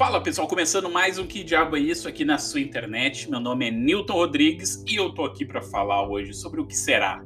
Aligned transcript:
Fala 0.00 0.18
pessoal, 0.18 0.48
começando 0.48 0.88
mais 0.88 1.18
um 1.18 1.26
Que 1.26 1.44
Diabo 1.44 1.76
é 1.76 1.80
Isso 1.80 2.08
aqui 2.08 2.24
na 2.24 2.38
sua 2.38 2.58
internet. 2.58 3.30
Meu 3.30 3.38
nome 3.38 3.68
é 3.68 3.70
Newton 3.70 4.14
Rodrigues 4.14 4.82
e 4.88 4.96
eu 4.96 5.12
tô 5.12 5.26
aqui 5.26 5.44
para 5.44 5.60
falar 5.60 6.08
hoje 6.08 6.32
sobre 6.32 6.58
o 6.58 6.66
que 6.66 6.74
será 6.74 7.22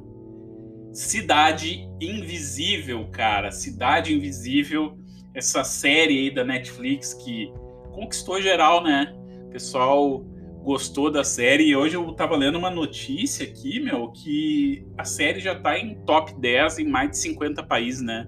Cidade 0.91 1.89
Invisível, 2.01 3.07
cara. 3.13 3.49
Cidade 3.49 4.13
Invisível, 4.13 4.99
essa 5.33 5.63
série 5.63 6.19
aí 6.19 6.35
da 6.35 6.43
Netflix 6.43 7.13
que 7.13 7.49
conquistou 7.93 8.41
geral, 8.41 8.83
né? 8.83 9.15
O 9.45 9.51
pessoal 9.51 10.25
gostou 10.61 11.09
da 11.09 11.23
série 11.23 11.69
e 11.69 11.77
hoje 11.77 11.95
eu 11.95 12.11
tava 12.11 12.35
lendo 12.35 12.57
uma 12.57 12.69
notícia 12.69 13.47
aqui, 13.47 13.79
meu, 13.79 14.11
que 14.11 14.85
a 14.97 15.05
série 15.05 15.39
já 15.39 15.55
tá 15.55 15.79
em 15.79 15.95
top 16.03 16.37
10 16.41 16.79
em 16.79 16.89
mais 16.89 17.11
de 17.11 17.19
50 17.19 17.63
países, 17.63 18.01
né? 18.01 18.27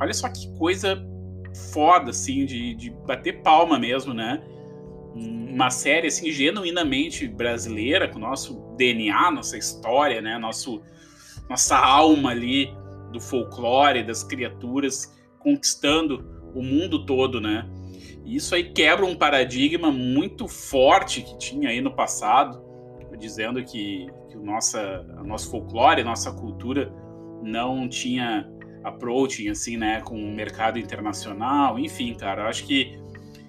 Olha 0.00 0.14
só 0.14 0.30
que 0.30 0.50
coisa 0.56 1.11
foda, 1.72 2.10
assim, 2.10 2.44
de, 2.44 2.74
de 2.74 2.90
bater 2.90 3.42
palma 3.42 3.78
mesmo, 3.78 4.12
né? 4.14 4.42
Uma 5.14 5.70
série, 5.70 6.08
assim, 6.08 6.30
genuinamente 6.30 7.28
brasileira, 7.28 8.08
com 8.08 8.18
nosso 8.18 8.54
DNA, 8.76 9.30
nossa 9.30 9.56
história, 9.56 10.20
né? 10.20 10.38
Nosso, 10.38 10.82
nossa 11.48 11.76
alma 11.76 12.30
ali 12.30 12.70
do 13.12 13.20
folclore, 13.20 14.02
das 14.02 14.22
criaturas, 14.22 15.14
conquistando 15.38 16.42
o 16.54 16.62
mundo 16.62 17.04
todo, 17.04 17.40
né? 17.40 17.68
E 18.24 18.36
isso 18.36 18.54
aí 18.54 18.72
quebra 18.72 19.04
um 19.04 19.14
paradigma 19.14 19.90
muito 19.90 20.46
forte 20.46 21.22
que 21.22 21.36
tinha 21.38 21.70
aí 21.70 21.80
no 21.80 21.94
passado, 21.94 22.62
dizendo 23.18 23.62
que, 23.62 24.06
que 24.28 24.36
o 24.36 24.42
nossa, 24.42 25.04
o 25.20 25.26
nosso 25.26 25.50
folclore, 25.50 26.00
a 26.00 26.04
nossa 26.04 26.32
cultura 26.32 26.92
não 27.42 27.88
tinha 27.88 28.48
approaching, 28.84 29.48
assim, 29.48 29.76
né, 29.76 30.00
com 30.00 30.16
o 30.16 30.32
mercado 30.32 30.78
internacional, 30.78 31.78
enfim, 31.78 32.14
cara, 32.14 32.42
eu 32.42 32.46
acho 32.46 32.66
que 32.66 32.98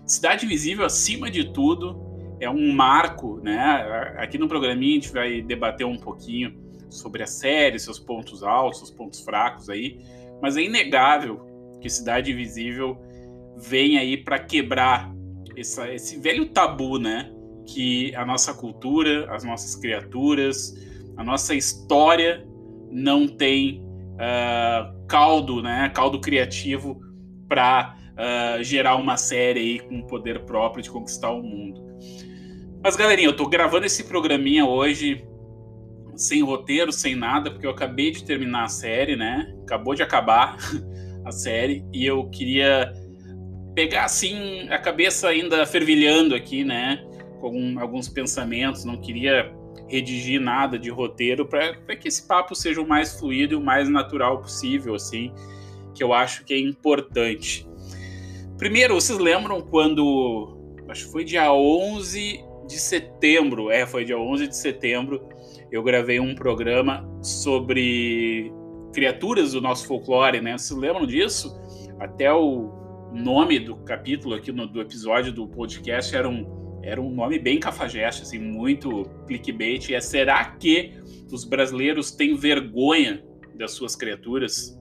Cidade 0.06 0.46
Visível, 0.46 0.86
acima 0.86 1.30
de 1.30 1.52
tudo, 1.52 2.36
é 2.40 2.50
um 2.50 2.72
marco, 2.74 3.40
né, 3.42 4.16
aqui 4.18 4.38
no 4.38 4.48
programinha 4.48 4.92
a 4.92 5.02
gente 5.02 5.14
vai 5.14 5.42
debater 5.42 5.86
um 5.86 5.98
pouquinho 5.98 6.62
sobre 6.90 7.24
a 7.24 7.28
série, 7.28 7.80
seus 7.80 8.00
pontos 8.00 8.44
altos, 8.44 8.80
seus 8.80 8.92
pontos 8.92 9.22
fracos 9.22 9.70
aí, 9.70 10.00
mas 10.42 10.58
é 10.58 10.62
inegável 10.62 11.42
que 11.82 11.90
Cidade 11.90 12.34
Visível 12.34 12.98
vem 13.58 13.98
aí 13.98 14.18
para 14.18 14.40
quebrar 14.40 15.14
essa, 15.58 15.92
esse 15.94 16.20
velho 16.20 16.50
tabu, 16.50 17.00
né, 17.00 17.32
que 17.66 18.14
a 18.16 18.26
nossa 18.26 18.54
cultura, 18.54 19.34
as 19.34 19.44
nossas 19.44 19.76
criaturas, 19.76 20.76
a 21.16 21.24
nossa 21.24 21.56
história 21.56 22.46
não 22.92 23.28
tem 23.28 23.82
uh, 24.14 25.03
caldo, 25.14 25.62
né, 25.62 25.92
caldo 25.94 26.20
criativo 26.20 27.00
para 27.48 27.96
uh, 27.96 28.58
ah, 28.58 28.64
gerar 28.64 28.96
uma 28.96 29.16
série 29.16 29.60
aí 29.60 29.80
com 29.80 30.02
poder 30.08 30.40
próprio 30.40 30.82
de 30.82 30.90
conquistar 30.90 31.30
o 31.30 31.44
mundo. 31.44 31.84
Mas 32.84 32.96
galerinha, 32.96 33.28
eu 33.28 33.36
tô 33.36 33.46
gravando 33.48 33.86
esse 33.86 34.06
programinha 34.06 34.66
hoje 34.66 35.24
sem 36.16 36.42
roteiro, 36.42 36.92
sem 36.92 37.14
nada, 37.14 37.52
porque 37.52 37.68
eu 37.68 37.70
acabei 37.70 38.10
de 38.10 38.24
terminar 38.24 38.64
a 38.64 38.68
série, 38.68 39.16
né? 39.16 39.56
Acabou 39.62 39.94
de 39.94 40.02
acabar 40.02 40.58
a 41.24 41.32
série 41.32 41.86
e 41.94 42.04
eu 42.04 42.28
queria 42.32 42.92
pegar 43.76 44.06
assim 44.06 44.68
a 44.70 44.80
cabeça 44.80 45.28
ainda 45.28 45.64
fervilhando 45.68 46.34
aqui, 46.34 46.64
né? 46.64 47.06
Com 47.40 47.80
alguns 47.80 48.10
pensamentos, 48.10 48.84
não 48.84 49.00
queria 49.00 49.54
redigir 49.94 50.42
nada 50.42 50.80
de 50.80 50.90
roteiro 50.90 51.46
para 51.46 51.96
que 51.96 52.08
esse 52.08 52.28
papo 52.28 52.56
seja 52.56 52.82
o 52.82 52.88
mais 52.88 53.20
fluido 53.20 53.54
e 53.54 53.56
o 53.56 53.62
mais 53.62 53.88
natural 53.88 54.42
possível, 54.42 54.96
assim, 54.96 55.32
que 55.94 56.04
eu 56.04 56.12
acho 56.12 56.44
que 56.44 56.54
é 56.54 56.60
importante. 56.60 57.68
Primeiro, 58.58 58.96
vocês 58.96 59.20
lembram 59.20 59.62
quando, 59.62 60.58
acho 60.90 61.06
que 61.06 61.12
foi 61.12 61.24
dia 61.24 61.54
11 61.54 62.44
de 62.68 62.80
setembro, 62.80 63.70
é, 63.70 63.86
foi 63.86 64.04
dia 64.04 64.18
11 64.18 64.48
de 64.48 64.58
setembro, 64.58 65.30
eu 65.72 65.84
gravei 65.84 66.20
um 66.20 66.34
programa 66.34 67.08
sobre 67.22 68.52
criaturas 68.94 69.52
do 69.52 69.62
nosso 69.62 69.86
folclore, 69.86 70.42
né? 70.42 70.58
Vocês 70.58 70.80
lembram 70.80 71.06
disso? 71.06 71.56
Até 72.00 72.34
o 72.34 72.72
nome 73.14 73.60
do 73.60 73.76
capítulo 73.78 74.34
aqui 74.34 74.52
no, 74.52 74.66
do 74.66 74.82
episódio 74.82 75.32
do 75.32 75.48
podcast 75.48 76.16
era 76.16 76.28
um 76.28 76.63
era 76.84 77.02
um 77.02 77.10
nome 77.10 77.40
bem 77.40 77.60
cafajeste, 77.60 78.24
assim, 78.24 78.38
muito 78.38 79.06
clickbait. 79.26 79.90
É 79.94 80.02
será 80.02 80.44
que 80.44 80.92
os 81.32 81.46
brasileiros 81.46 82.12
têm 82.12 82.36
vergonha 82.36 83.24
das 83.56 83.72
suas 83.72 83.96
criaturas? 83.96 84.78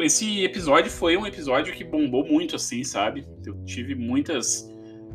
Esse 0.00 0.44
episódio 0.44 0.90
foi 0.90 1.16
um 1.16 1.26
episódio 1.26 1.74
que 1.74 1.82
bombou 1.82 2.24
muito, 2.24 2.54
assim, 2.54 2.84
sabe? 2.84 3.26
Eu 3.44 3.64
tive 3.64 3.96
muitas 3.96 4.72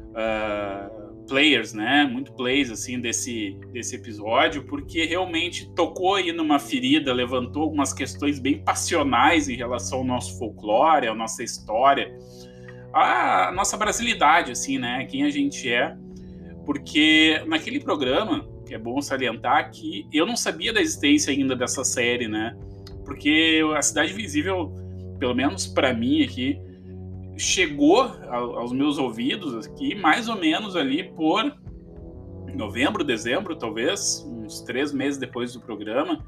uh, 0.10 1.26
players, 1.26 1.74
né? 1.74 2.04
Muito 2.04 2.34
plays, 2.34 2.70
assim, 2.70 3.00
desse, 3.00 3.58
desse 3.72 3.96
episódio, 3.96 4.66
porque 4.66 5.06
realmente 5.06 5.74
tocou 5.74 6.16
aí 6.16 6.34
numa 6.34 6.60
ferida, 6.60 7.14
levantou 7.14 7.64
algumas 7.64 7.94
questões 7.94 8.40
bem 8.40 8.62
passionais 8.62 9.48
em 9.48 9.56
relação 9.56 10.00
ao 10.00 10.04
nosso 10.04 10.38
folclore, 10.38 11.08
à 11.08 11.16
nossa 11.16 11.42
história 11.42 12.14
a 12.94 13.52
nossa 13.54 13.78
brasilidade, 13.78 14.52
assim, 14.52 14.78
né? 14.78 15.06
Quem 15.06 15.24
a 15.24 15.30
gente 15.30 15.72
é. 15.72 15.96
Porque 16.66 17.42
naquele 17.48 17.80
programa, 17.80 18.48
é 18.70 18.78
bom 18.78 19.02
salientar, 19.02 19.72
que 19.72 20.08
eu 20.14 20.26
não 20.26 20.36
sabia 20.36 20.72
da 20.72 20.82
existência 20.82 21.32
ainda 21.32 21.56
dessa 21.56 21.84
série, 21.84 22.28
né? 22.28 22.56
Porque 23.06 23.62
a 23.76 23.82
Cidade 23.82 24.14
Visível, 24.14 24.74
pelo 25.20 25.34
menos 25.34 25.68
para 25.68 25.94
mim 25.94 26.24
aqui, 26.24 26.60
chegou 27.38 28.02
aos 28.30 28.72
meus 28.72 28.98
ouvidos 28.98 29.66
aqui 29.66 29.96
mais 29.96 30.30
ou 30.30 30.38
menos 30.38 30.76
ali 30.76 31.04
por 31.12 31.54
novembro, 32.56 33.04
dezembro, 33.04 33.56
talvez, 33.56 34.26
uns 34.28 34.62
três 34.62 34.94
meses 34.94 35.20
depois 35.20 35.54
do 35.54 35.60
programa. 35.60 36.24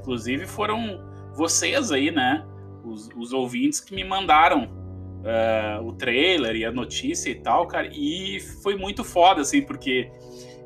Inclusive 0.00 0.46
foram 0.46 1.00
vocês 1.34 1.92
aí, 1.92 2.10
né? 2.10 2.44
Os, 2.84 3.08
os 3.16 3.32
ouvintes 3.32 3.80
que 3.80 3.94
me 3.94 4.04
mandaram 4.04 4.85
uh, 5.26 5.84
o 5.84 5.92
trailer 5.92 6.54
e 6.54 6.64
a 6.64 6.70
notícia 6.70 7.30
e 7.30 7.34
tal, 7.34 7.66
cara, 7.66 7.90
e 7.92 8.40
foi 8.62 8.76
muito 8.76 9.02
foda, 9.02 9.40
assim, 9.40 9.62
porque 9.62 10.10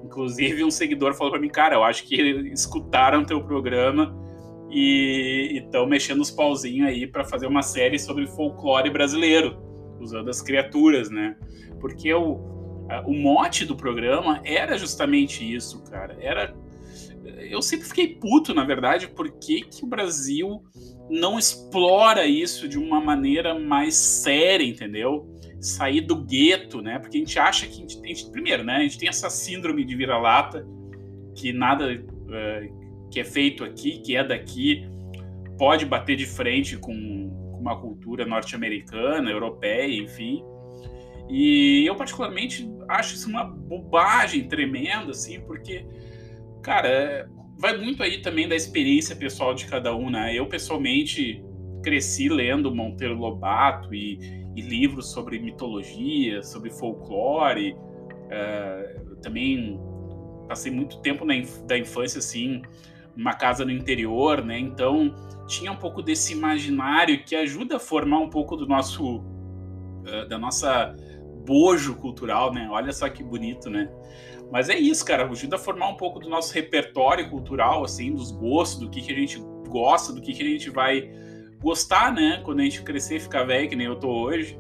inclusive 0.04 0.62
um 0.62 0.70
seguidor 0.70 1.14
falou 1.14 1.32
para 1.32 1.40
mim, 1.40 1.48
cara, 1.48 1.74
eu 1.74 1.84
acho 1.84 2.04
que 2.04 2.20
escutaram 2.52 3.24
teu 3.24 3.42
programa 3.42 4.14
e 4.70 5.62
estão 5.64 5.86
mexendo 5.86 6.20
os 6.20 6.30
pauzinhos 6.30 6.88
aí 6.88 7.06
para 7.06 7.24
fazer 7.24 7.46
uma 7.46 7.62
série 7.62 7.98
sobre 7.98 8.26
folclore 8.26 8.90
brasileiro, 8.90 9.58
usando 9.98 10.28
as 10.30 10.40
criaturas, 10.40 11.10
né? 11.10 11.36
Porque 11.80 12.12
o, 12.14 12.34
o 13.06 13.12
mote 13.12 13.64
do 13.64 13.76
programa 13.76 14.40
era 14.44 14.78
justamente 14.78 15.42
isso, 15.42 15.82
cara. 15.84 16.16
Era 16.20 16.54
eu 17.50 17.60
sempre 17.62 17.86
fiquei 17.86 18.08
puto, 18.14 18.54
na 18.54 18.64
verdade, 18.64 19.08
porque 19.08 19.62
que 19.62 19.84
o 19.84 19.86
Brasil 19.86 20.62
não 21.08 21.38
explora 21.38 22.26
isso 22.26 22.68
de 22.68 22.78
uma 22.78 23.00
maneira 23.00 23.58
mais 23.58 23.94
séria, 23.94 24.64
entendeu? 24.64 25.28
Sair 25.60 26.02
do 26.02 26.16
gueto, 26.16 26.80
né? 26.80 26.98
Porque 26.98 27.16
a 27.16 27.20
gente 27.20 27.38
acha 27.38 27.66
que 27.66 27.72
a 27.72 27.76
gente, 27.76 28.00
gente 28.06 28.30
primeiro, 28.30 28.64
né? 28.64 28.76
A 28.76 28.82
gente 28.82 28.98
tem 28.98 29.08
essa 29.08 29.28
síndrome 29.28 29.84
de 29.84 29.94
vira-lata 29.94 30.66
que 31.34 31.52
nada 31.52 31.92
uh, 31.92 33.08
que 33.10 33.20
é 33.20 33.24
feito 33.24 33.64
aqui, 33.64 33.98
que 33.98 34.16
é 34.16 34.22
daqui, 34.24 34.88
pode 35.58 35.84
bater 35.84 36.16
de 36.16 36.26
frente 36.26 36.76
com, 36.76 36.92
com 36.92 37.58
uma 37.58 37.78
cultura 37.78 38.24
norte-americana, 38.24 39.30
europeia, 39.30 40.02
enfim. 40.02 40.42
E 41.28 41.84
eu 41.86 41.94
particularmente 41.94 42.68
acho 42.88 43.14
isso 43.14 43.28
uma 43.28 43.44
bobagem 43.44 44.48
tremenda, 44.48 45.10
assim, 45.10 45.40
porque, 45.40 45.84
cara, 46.62 47.28
vai 47.58 47.76
muito 47.76 48.02
aí 48.02 48.22
também 48.22 48.48
da 48.48 48.56
experiência 48.56 49.14
pessoal 49.14 49.54
de 49.54 49.66
cada 49.66 49.94
um, 49.94 50.10
né? 50.10 50.34
Eu, 50.34 50.46
pessoalmente, 50.46 51.44
cresci 51.82 52.28
lendo 52.28 52.74
Monteiro 52.74 53.16
Lobato 53.16 53.94
e, 53.94 54.18
e 54.56 54.60
livros 54.60 55.12
sobre 55.12 55.38
mitologia, 55.38 56.42
sobre 56.42 56.70
folclore. 56.70 57.72
Uh, 57.72 59.16
também 59.16 59.78
passei 60.48 60.72
muito 60.72 61.00
tempo 61.00 61.24
na, 61.24 61.34
da 61.66 61.78
infância, 61.78 62.18
assim, 62.18 62.62
numa 63.16 63.34
casa 63.34 63.64
no 63.64 63.70
interior, 63.70 64.44
né? 64.44 64.58
Então, 64.58 65.14
tinha 65.46 65.70
um 65.72 65.76
pouco 65.76 66.02
desse 66.02 66.32
imaginário 66.32 67.22
que 67.24 67.34
ajuda 67.36 67.76
a 67.76 67.80
formar 67.80 68.18
um 68.18 68.30
pouco 68.30 68.56
do 68.56 68.66
nosso... 68.66 69.18
Uh, 69.18 70.26
da 70.28 70.38
nossa 70.38 70.94
bojo 71.44 71.94
cultural, 71.96 72.52
né? 72.52 72.68
Olha 72.70 72.92
só 72.92 73.08
que 73.08 73.22
bonito, 73.22 73.68
né? 73.68 73.90
Mas 74.50 74.68
é 74.68 74.76
isso, 74.76 75.04
cara, 75.04 75.28
ajuda 75.28 75.56
a 75.56 75.58
formar 75.58 75.88
um 75.88 75.96
pouco 75.96 76.18
do 76.18 76.28
nosso 76.28 76.52
repertório 76.52 77.28
cultural, 77.30 77.84
assim, 77.84 78.12
dos 78.12 78.32
gostos, 78.32 78.80
do 78.80 78.90
que, 78.90 79.00
que 79.00 79.12
a 79.12 79.14
gente 79.14 79.38
gosta, 79.68 80.12
do 80.12 80.20
que, 80.20 80.32
que 80.32 80.42
a 80.42 80.46
gente 80.46 80.70
vai 80.70 81.10
gostar, 81.60 82.12
né, 82.12 82.40
quando 82.44 82.60
a 82.60 82.64
gente 82.64 82.82
crescer 82.82 83.16
e 83.16 83.20
ficar 83.20 83.44
velho, 83.44 83.68
que 83.68 83.76
nem 83.76 83.86
eu 83.86 83.96
tô 83.96 84.08
hoje. 84.08 84.58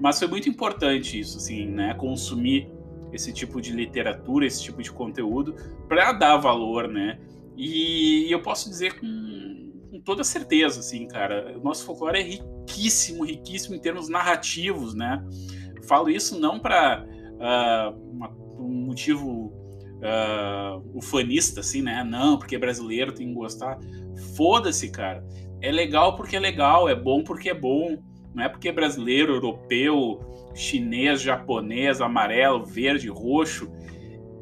Mas 0.00 0.18
foi 0.18 0.26
muito 0.26 0.48
importante 0.48 1.18
isso, 1.18 1.38
assim, 1.38 1.66
né, 1.66 1.94
consumir 1.94 2.68
esse 3.12 3.32
tipo 3.32 3.60
de 3.60 3.72
literatura, 3.72 4.44
esse 4.44 4.62
tipo 4.62 4.82
de 4.82 4.90
conteúdo, 4.90 5.54
para 5.88 6.12
dar 6.12 6.36
valor, 6.36 6.88
né. 6.88 7.20
E 7.56 8.26
eu 8.32 8.42
posso 8.42 8.68
dizer 8.68 8.98
com, 8.98 9.72
com 9.90 10.00
toda 10.00 10.24
certeza, 10.24 10.80
assim, 10.80 11.06
cara, 11.06 11.56
o 11.56 11.62
nosso 11.62 11.84
folclore 11.84 12.18
é 12.18 12.22
riquíssimo, 12.22 13.24
riquíssimo 13.24 13.76
em 13.76 13.78
termos 13.78 14.08
narrativos, 14.08 14.92
né 14.92 15.24
Falo 15.86 16.08
isso 16.08 16.40
não 16.40 16.58
para 16.58 17.04
uh, 17.04 18.43
um 18.64 18.86
motivo 18.86 19.52
uh, 20.04 20.96
ufanista, 20.96 21.60
assim, 21.60 21.82
né? 21.82 22.04
Não, 22.04 22.38
porque 22.38 22.58
brasileiro 22.58 23.12
tem 23.12 23.28
que 23.28 23.34
gostar. 23.34 23.78
Foda-se, 24.36 24.90
cara. 24.90 25.24
É 25.60 25.70
legal 25.70 26.16
porque 26.16 26.36
é 26.36 26.40
legal, 26.40 26.88
é 26.88 26.94
bom 26.94 27.22
porque 27.22 27.50
é 27.50 27.54
bom. 27.54 27.98
Não 28.34 28.44
é 28.44 28.48
porque 28.48 28.68
é 28.68 28.72
brasileiro, 28.72 29.34
europeu, 29.34 30.20
chinês, 30.54 31.22
japonês, 31.22 32.00
amarelo, 32.00 32.64
verde, 32.64 33.08
roxo. 33.08 33.70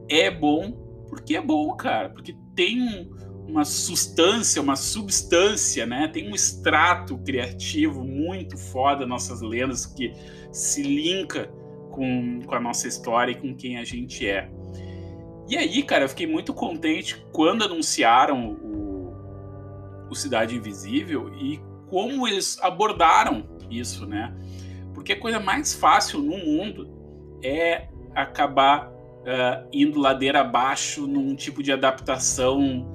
É 0.09 0.31
bom 0.31 0.73
porque 1.09 1.37
é 1.37 1.43
bom, 1.43 1.75
cara. 1.77 2.09
Porque 2.09 2.35
tem 2.55 3.11
uma 3.47 3.65
substância, 3.65 4.63
uma 4.63 4.77
substância, 4.77 5.85
né? 5.85 6.09
Tem 6.09 6.31
um 6.31 6.35
extrato 6.35 7.19
criativo 7.19 8.03
muito 8.03 8.57
foda 8.57 9.07
nossas 9.07 9.43
lendas 9.43 9.85
que 9.85 10.13
se 10.51 10.83
linka 10.83 11.51
com, 11.93 12.41
com 12.43 12.55
a 12.55 12.61
nossa 12.61 12.89
história 12.89 13.31
e 13.31 13.35
com 13.37 13.55
quem 13.55 13.79
a 13.79 13.85
gente 13.85 14.29
é. 14.29 14.51
E 15.49 15.57
aí, 15.57 15.83
cara, 15.83 16.05
eu 16.05 16.09
fiquei 16.09 16.27
muito 16.27 16.53
contente 16.53 17.25
quando 17.33 17.63
anunciaram 17.63 18.53
o, 18.55 19.15
o 20.11 20.15
Cidade 20.15 20.57
Invisível 20.57 21.33
e 21.35 21.61
como 21.89 22.27
eles 22.27 22.59
abordaram 22.61 23.45
isso, 23.71 24.07
né? 24.07 24.35
Porque 24.95 25.13
a 25.13 25.21
coisa 25.21 25.39
mais 25.39 25.75
fácil 25.75 26.21
no 26.21 26.39
mundo 26.39 26.89
é 27.43 27.89
acabar 28.15 28.89
uh, 28.89 29.69
indo 29.73 30.01
ladeira 30.01 30.41
abaixo 30.41 31.07
num 31.07 31.35
tipo 31.35 31.63
de 31.63 31.73
adaptação 31.73 32.87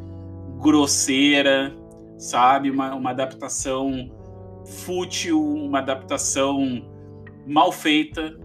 grosseira, 0.59 1.75
sabe? 2.17 2.69
Uma, 2.71 2.95
uma 2.95 3.09
adaptação 3.11 4.11
fútil, 4.65 5.41
uma 5.41 5.79
adaptação 5.79 6.83
mal 7.45 7.71
feita. 7.71 8.37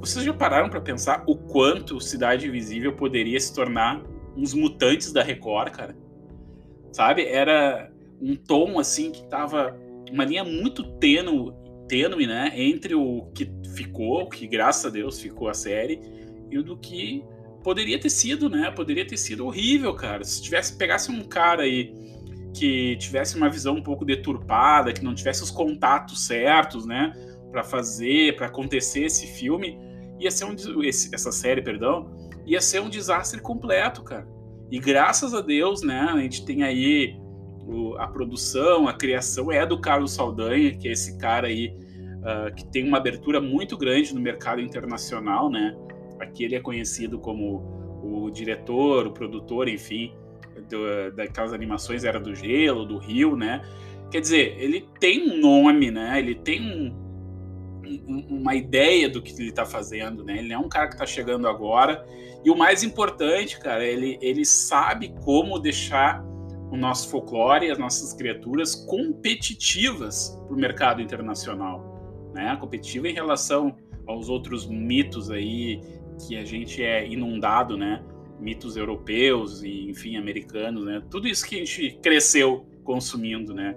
Vocês 0.00 0.24
já 0.24 0.32
pararam 0.32 0.68
para 0.68 0.80
pensar 0.80 1.24
o 1.26 1.36
quanto 1.36 2.00
Cidade 2.00 2.46
Invisível 2.46 2.94
poderia 2.94 3.38
se 3.40 3.54
tornar 3.54 4.02
uns 4.36 4.54
mutantes 4.54 5.12
da 5.12 5.22
Record, 5.22 5.72
cara? 5.72 5.96
Sabe? 6.92 7.26
Era 7.26 7.90
um 8.20 8.36
tom 8.36 8.78
assim 8.78 9.10
que 9.10 9.24
tava 9.28 9.76
uma 10.10 10.24
linha 10.24 10.44
muito 10.44 10.84
tênue 10.98 11.52
tênue, 11.86 12.26
né, 12.26 12.52
entre 12.54 12.94
o 12.94 13.30
que 13.34 13.50
ficou, 13.74 14.28
que 14.28 14.46
graças 14.46 14.86
a 14.86 14.90
Deus 14.90 15.20
ficou 15.20 15.48
a 15.48 15.54
série, 15.54 16.00
e 16.50 16.58
o 16.58 16.62
do 16.62 16.76
que 16.76 17.24
poderia 17.62 17.98
ter 17.98 18.10
sido, 18.10 18.48
né? 18.48 18.70
Poderia 18.70 19.04
ter 19.04 19.16
sido 19.16 19.44
horrível, 19.44 19.92
cara. 19.94 20.22
Se 20.22 20.40
tivesse 20.40 20.76
pegasse 20.76 21.10
um 21.10 21.24
cara 21.24 21.62
aí 21.62 21.92
que 22.54 22.96
tivesse 22.96 23.36
uma 23.36 23.50
visão 23.50 23.74
um 23.74 23.82
pouco 23.82 24.04
deturpada, 24.04 24.92
que 24.92 25.04
não 25.04 25.14
tivesse 25.14 25.42
os 25.42 25.50
contatos 25.50 26.24
certos, 26.26 26.86
né, 26.86 27.12
para 27.50 27.64
fazer, 27.64 28.36
para 28.36 28.46
acontecer 28.46 29.04
esse 29.04 29.26
filme, 29.26 29.78
ia 30.18 30.30
ser 30.30 30.44
um 30.44 30.82
esse, 30.82 31.14
essa 31.14 31.32
série, 31.32 31.62
perdão, 31.62 32.10
ia 32.46 32.60
ser 32.60 32.80
um 32.80 32.88
desastre 32.88 33.40
completo, 33.40 34.02
cara. 34.02 34.26
E 34.70 34.78
graças 34.78 35.34
a 35.34 35.40
Deus, 35.40 35.82
né, 35.82 36.08
a 36.12 36.18
gente 36.18 36.44
tem 36.44 36.62
aí 36.62 37.16
o, 37.66 37.96
a 37.98 38.06
produção, 38.06 38.88
a 38.88 38.94
criação 38.94 39.50
é 39.50 39.64
do 39.66 39.80
Carlos 39.80 40.12
Saldanha, 40.12 40.76
que 40.76 40.88
é 40.88 40.92
esse 40.92 41.18
cara 41.18 41.48
aí 41.48 41.76
uh, 42.18 42.54
que 42.54 42.66
tem 42.66 42.86
uma 42.86 42.98
abertura 42.98 43.40
muito 43.40 43.76
grande 43.76 44.14
no 44.14 44.20
mercado 44.20 44.60
internacional, 44.60 45.50
né? 45.50 45.76
Aqui 46.20 46.44
ele 46.44 46.54
é 46.54 46.60
conhecido 46.60 47.18
como 47.18 47.76
o 48.02 48.30
diretor, 48.30 49.06
o 49.06 49.12
produtor, 49.12 49.68
enfim, 49.68 50.12
do, 50.68 51.12
daquelas 51.14 51.52
animações 51.52 52.04
Era 52.04 52.20
do 52.20 52.34
Gelo, 52.34 52.84
do 52.84 52.98
Rio, 52.98 53.36
né? 53.36 53.62
Quer 54.10 54.20
dizer, 54.20 54.56
ele 54.58 54.86
tem 55.00 55.30
um 55.30 55.40
nome, 55.40 55.90
né? 55.90 56.18
Ele 56.18 56.34
tem 56.34 56.62
um, 56.62 57.05
um, 57.86 58.26
uma 58.28 58.54
ideia 58.54 59.08
do 59.08 59.22
que 59.22 59.32
ele 59.40 59.50
está 59.50 59.64
fazendo, 59.64 60.24
né? 60.24 60.38
Ele 60.38 60.52
é 60.52 60.58
um 60.58 60.68
cara 60.68 60.88
que 60.88 60.94
está 60.94 61.06
chegando 61.06 61.46
agora. 61.46 62.06
E 62.44 62.50
o 62.50 62.56
mais 62.56 62.82
importante, 62.82 63.58
cara, 63.58 63.84
ele, 63.84 64.18
ele 64.20 64.44
sabe 64.44 65.14
como 65.24 65.58
deixar 65.58 66.24
o 66.70 66.76
nosso 66.76 67.08
folclore, 67.08 67.70
as 67.70 67.78
nossas 67.78 68.12
criaturas 68.12 68.74
competitivas 68.74 70.38
para 70.46 70.54
o 70.54 70.58
mercado 70.58 71.00
internacional, 71.00 72.30
né? 72.34 72.56
Competitiva 72.60 73.08
em 73.08 73.14
relação 73.14 73.76
aos 74.06 74.28
outros 74.28 74.66
mitos 74.66 75.30
aí 75.30 75.80
que 76.26 76.36
a 76.36 76.44
gente 76.44 76.82
é 76.82 77.06
inundado, 77.06 77.76
né? 77.76 78.02
Mitos 78.40 78.76
europeus 78.76 79.62
e, 79.62 79.88
enfim, 79.88 80.16
americanos, 80.16 80.84
né? 80.84 81.02
Tudo 81.10 81.26
isso 81.28 81.46
que 81.46 81.56
a 81.56 81.58
gente 81.58 81.98
cresceu 82.02 82.66
consumindo, 82.84 83.54
né? 83.54 83.76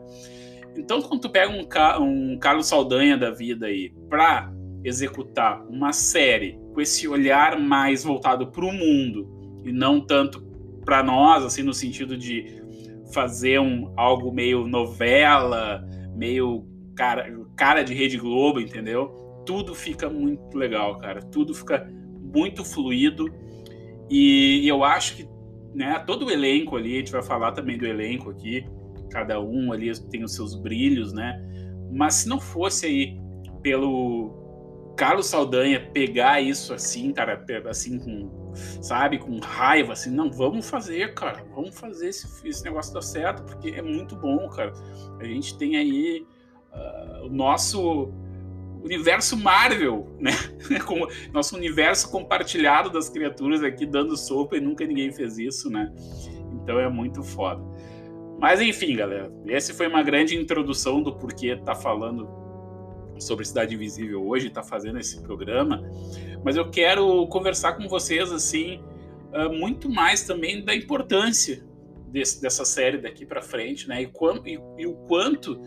Então, 0.77 1.01
quando 1.01 1.21
tu 1.21 1.29
pega 1.29 1.51
um, 1.51 2.03
um 2.03 2.37
Carlos 2.37 2.67
Saldanha 2.67 3.17
da 3.17 3.31
vida 3.31 3.67
aí 3.67 3.91
para 4.09 4.51
executar 4.83 5.61
uma 5.67 5.91
série 5.91 6.59
com 6.73 6.81
esse 6.81 7.07
olhar 7.07 7.59
mais 7.59 8.03
voltado 8.03 8.47
para 8.47 8.65
o 8.65 8.71
mundo 8.71 9.61
e 9.65 9.71
não 9.71 9.99
tanto 9.99 10.41
para 10.85 11.03
nós, 11.03 11.43
assim, 11.43 11.63
no 11.63 11.73
sentido 11.73 12.17
de 12.17 12.61
fazer 13.13 13.59
um, 13.59 13.91
algo 13.97 14.31
meio 14.31 14.67
novela, 14.67 15.83
meio 16.15 16.65
cara, 16.95 17.29
cara 17.55 17.83
de 17.83 17.93
Rede 17.93 18.17
Globo, 18.17 18.59
entendeu? 18.59 19.07
Tudo 19.45 19.73
fica 19.75 20.09
muito 20.09 20.57
legal, 20.57 20.97
cara. 20.97 21.21
Tudo 21.21 21.53
fica 21.53 21.87
muito 22.21 22.63
fluido. 22.63 23.25
E 24.09 24.67
eu 24.67 24.83
acho 24.83 25.15
que 25.17 25.27
né, 25.73 25.99
todo 26.05 26.25
o 26.25 26.31
elenco 26.31 26.75
ali, 26.75 26.95
a 26.95 26.97
gente 26.99 27.11
vai 27.11 27.23
falar 27.23 27.51
também 27.51 27.77
do 27.77 27.85
elenco 27.85 28.29
aqui, 28.29 28.65
cada 29.09 29.39
um 29.39 29.71
ali 29.71 29.91
tem 30.09 30.23
os 30.23 30.33
seus 30.35 30.55
brilhos, 30.55 31.13
né? 31.13 31.41
Mas 31.91 32.15
se 32.15 32.29
não 32.29 32.39
fosse 32.39 32.85
aí 32.85 33.19
pelo 33.61 34.93
Carlos 34.95 35.27
Saldanha 35.27 35.79
pegar 35.93 36.41
isso 36.41 36.73
assim, 36.73 37.11
cara, 37.11 37.43
assim 37.69 37.97
com 37.99 38.39
sabe, 38.81 39.17
com 39.19 39.39
raiva, 39.39 39.93
assim, 39.93 40.09
não, 40.09 40.31
vamos 40.31 40.69
fazer, 40.69 41.13
cara, 41.13 41.43
vamos 41.53 41.77
fazer 41.77 42.09
esse, 42.09 42.27
esse 42.47 42.63
negócio 42.63 42.93
dar 42.93 43.01
certo, 43.01 43.43
porque 43.43 43.69
é 43.69 43.81
muito 43.81 44.15
bom, 44.15 44.47
cara. 44.49 44.73
A 45.19 45.23
gente 45.23 45.57
tem 45.57 45.77
aí 45.77 46.25
uh, 46.73 47.25
o 47.27 47.29
nosso 47.29 48.11
universo 48.83 49.37
Marvel, 49.37 50.07
né? 50.19 50.31
Como 50.85 51.07
nosso 51.31 51.55
universo 51.55 52.09
compartilhado 52.11 52.89
das 52.89 53.09
criaturas 53.09 53.63
aqui 53.63 53.85
dando 53.85 54.17
sopa 54.17 54.57
e 54.57 54.61
nunca 54.61 54.85
ninguém 54.85 55.11
fez 55.11 55.37
isso, 55.37 55.69
né? 55.69 55.93
Então 56.53 56.79
é 56.79 56.89
muito 56.89 57.23
foda. 57.23 57.61
Mas 58.39 58.61
enfim, 58.61 58.95
galera, 58.95 59.31
essa 59.47 59.73
foi 59.73 59.87
uma 59.87 60.01
grande 60.01 60.35
introdução 60.35 61.03
do 61.03 61.15
porquê 61.15 61.55
tá 61.57 61.75
falando 61.75 62.27
sobre 63.19 63.43
Cidade 63.45 63.75
Invisível 63.75 64.25
hoje, 64.25 64.49
tá 64.49 64.63
fazendo 64.63 64.97
esse 64.97 65.21
programa 65.21 65.83
mas 66.43 66.55
eu 66.55 66.69
quero 66.69 67.27
conversar 67.27 67.73
com 67.73 67.87
vocês 67.87 68.31
assim 68.31 68.79
uh, 69.33 69.51
muito 69.51 69.89
mais 69.89 70.23
também 70.23 70.63
da 70.63 70.75
importância 70.75 71.63
desse, 72.07 72.41
dessa 72.41 72.65
série 72.65 72.97
daqui 72.97 73.25
para 73.25 73.41
frente, 73.41 73.87
né? 73.87 74.01
E, 74.01 74.11
e, 74.45 74.59
e, 74.77 74.87
o 74.87 74.93
quanto 75.07 75.61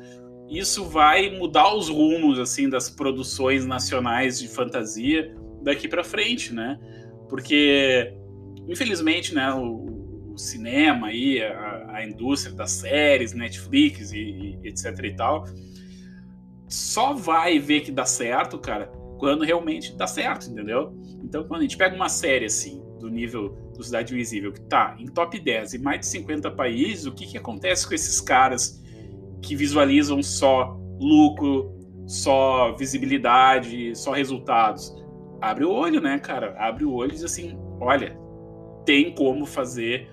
isso 0.48 0.84
vai 0.84 1.30
mudar 1.30 1.74
os 1.74 1.88
rumos 1.88 2.38
assim 2.38 2.68
das 2.68 2.90
produções 2.90 3.64
nacionais 3.66 4.40
de 4.40 4.48
fantasia 4.48 5.34
daqui 5.62 5.86
para 5.86 6.02
frente, 6.02 6.52
né? 6.52 6.78
Porque 7.28 8.14
infelizmente, 8.68 9.34
né, 9.34 9.52
o, 9.52 10.32
o 10.32 10.38
cinema 10.38 11.08
aí, 11.08 11.42
a, 11.42 11.71
a, 11.92 12.04
indústria 12.04 12.54
das 12.54 12.70
séries, 12.70 13.32
Netflix 13.32 14.12
e, 14.12 14.18
e 14.62 14.68
etc 14.68 14.98
e 15.04 15.14
tal, 15.14 15.46
só 16.68 17.12
vai 17.12 17.58
ver 17.58 17.80
que 17.80 17.92
dá 17.92 18.04
certo, 18.04 18.58
cara, 18.58 18.86
quando 19.18 19.44
realmente 19.44 19.94
dá 19.94 20.06
certo, 20.06 20.50
entendeu? 20.50 20.96
Então, 21.22 21.44
quando 21.44 21.60
a 21.60 21.62
gente 21.62 21.76
pega 21.76 21.94
uma 21.94 22.08
série 22.08 22.46
assim, 22.46 22.82
do 22.98 23.10
nível 23.10 23.50
do 23.76 23.82
Cidade 23.82 24.14
Invisível, 24.14 24.52
que 24.52 24.60
tá 24.62 24.96
em 24.98 25.06
top 25.06 25.38
10 25.38 25.74
em 25.74 25.78
mais 25.78 26.00
de 26.00 26.06
50 26.06 26.50
países, 26.52 27.04
o 27.04 27.12
que, 27.12 27.26
que 27.26 27.36
acontece 27.36 27.86
com 27.86 27.94
esses 27.94 28.20
caras 28.20 28.82
que 29.42 29.56
visualizam 29.56 30.22
só 30.22 30.78
lucro, 31.00 31.74
só 32.06 32.74
visibilidade, 32.76 33.94
só 33.96 34.12
resultados? 34.12 34.94
Abre 35.40 35.64
o 35.64 35.70
olho, 35.72 36.00
né, 36.00 36.18
cara? 36.18 36.54
Abre 36.58 36.84
o 36.84 36.92
olho 36.92 37.10
e 37.10 37.14
diz 37.14 37.24
assim: 37.24 37.58
olha, 37.80 38.16
tem 38.84 39.14
como 39.14 39.44
fazer 39.44 40.08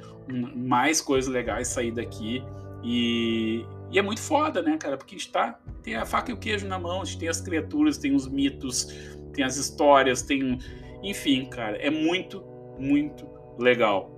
mais 0.56 1.02
coisas 1.02 1.32
legais 1.32 1.68
sair 1.68 1.92
daqui 1.92 2.44
e, 2.84 3.66
e 3.92 4.00
é 4.00 4.02
muito 4.02 4.22
foda, 4.22 4.62
né, 4.62 4.78
cara? 4.78 4.98
Porque 4.98 5.16
a 5.16 5.18
gente 5.18 5.32
tá, 5.32 5.60
tem 5.84 5.96
a 5.96 6.06
faca 6.06 6.32
e 6.32 6.34
o 6.34 6.38
queijo 6.38 6.68
na 6.68 6.80
mão, 6.80 7.02
a 7.02 7.06
gente 7.06 7.20
tem 7.20 7.30
as 7.30 7.42
criaturas, 7.42 7.98
tem 7.98 8.16
os 8.16 8.28
mitos, 8.28 8.86
tem 9.34 9.44
as 9.44 9.58
histórias, 9.58 10.22
tem. 10.22 10.60
Enfim, 11.04 11.46
cara, 11.46 11.78
é 11.78 11.90
muito, 11.90 12.44
muito 12.78 13.28
legal. 13.58 14.16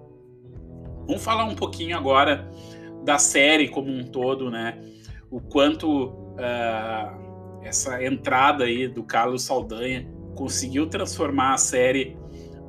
Vamos 1.07 1.23
falar 1.23 1.45
um 1.45 1.55
pouquinho 1.55 1.97
agora 1.97 2.49
da 3.03 3.17
série 3.17 3.67
como 3.67 3.91
um 3.91 4.03
todo, 4.03 4.49
né? 4.49 4.79
O 5.29 5.39
quanto 5.39 6.09
uh, 6.09 7.61
essa 7.63 8.03
entrada 8.03 8.65
aí 8.65 8.87
do 8.87 9.03
Carlos 9.03 9.43
Saldanha 9.43 10.07
conseguiu 10.35 10.87
transformar 10.87 11.53
a 11.53 11.57
série 11.57 12.17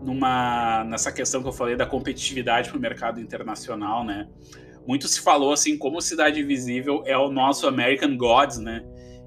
numa 0.02 0.84
nessa 0.84 1.12
questão 1.12 1.42
que 1.42 1.48
eu 1.48 1.52
falei 1.52 1.76
da 1.76 1.86
competitividade 1.86 2.68
para 2.68 2.78
o 2.78 2.80
mercado 2.80 3.20
internacional, 3.20 4.04
né? 4.04 4.28
muito 4.86 5.06
se 5.08 5.20
falou 5.20 5.52
assim 5.52 5.76
como 5.78 6.00
Cidade 6.00 6.40
Invisível 6.40 7.02
é 7.06 7.16
o 7.16 7.30
nosso 7.30 7.66
American 7.66 8.16
Gods, 8.16 8.58
né? 8.58 8.84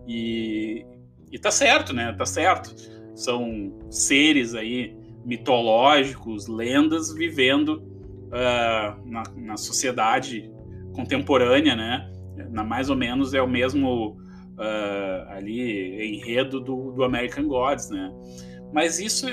E, 0.08 0.86
e 1.32 1.40
tá 1.40 1.52
certo, 1.52 1.94
né? 1.94 2.14
Tá 2.14 2.26
certo. 2.26 2.76
são 3.16 3.74
seres 3.90 4.54
aí 4.54 4.96
mitológicos, 5.26 6.48
lendas 6.48 7.14
vivendo 7.14 7.82
uh, 8.28 9.10
na, 9.10 9.24
na, 9.36 9.58
sociedade 9.58 10.52
contemporânea, 10.94 11.76
né? 11.76 12.12
Na, 12.52 12.64
mais 12.64 12.90
ou 12.90 12.96
menos 12.96 13.34
é 13.34 13.42
o 13.42 13.48
mesmo 13.48 14.18
uh, 14.58 15.30
ali 15.30 16.18
enredo 16.18 16.60
do, 16.60 16.92
do, 16.92 17.04
American 17.04 17.48
Gods, 17.48 17.90
né? 17.90 18.12
Mas 18.74 19.00
isso 19.00 19.28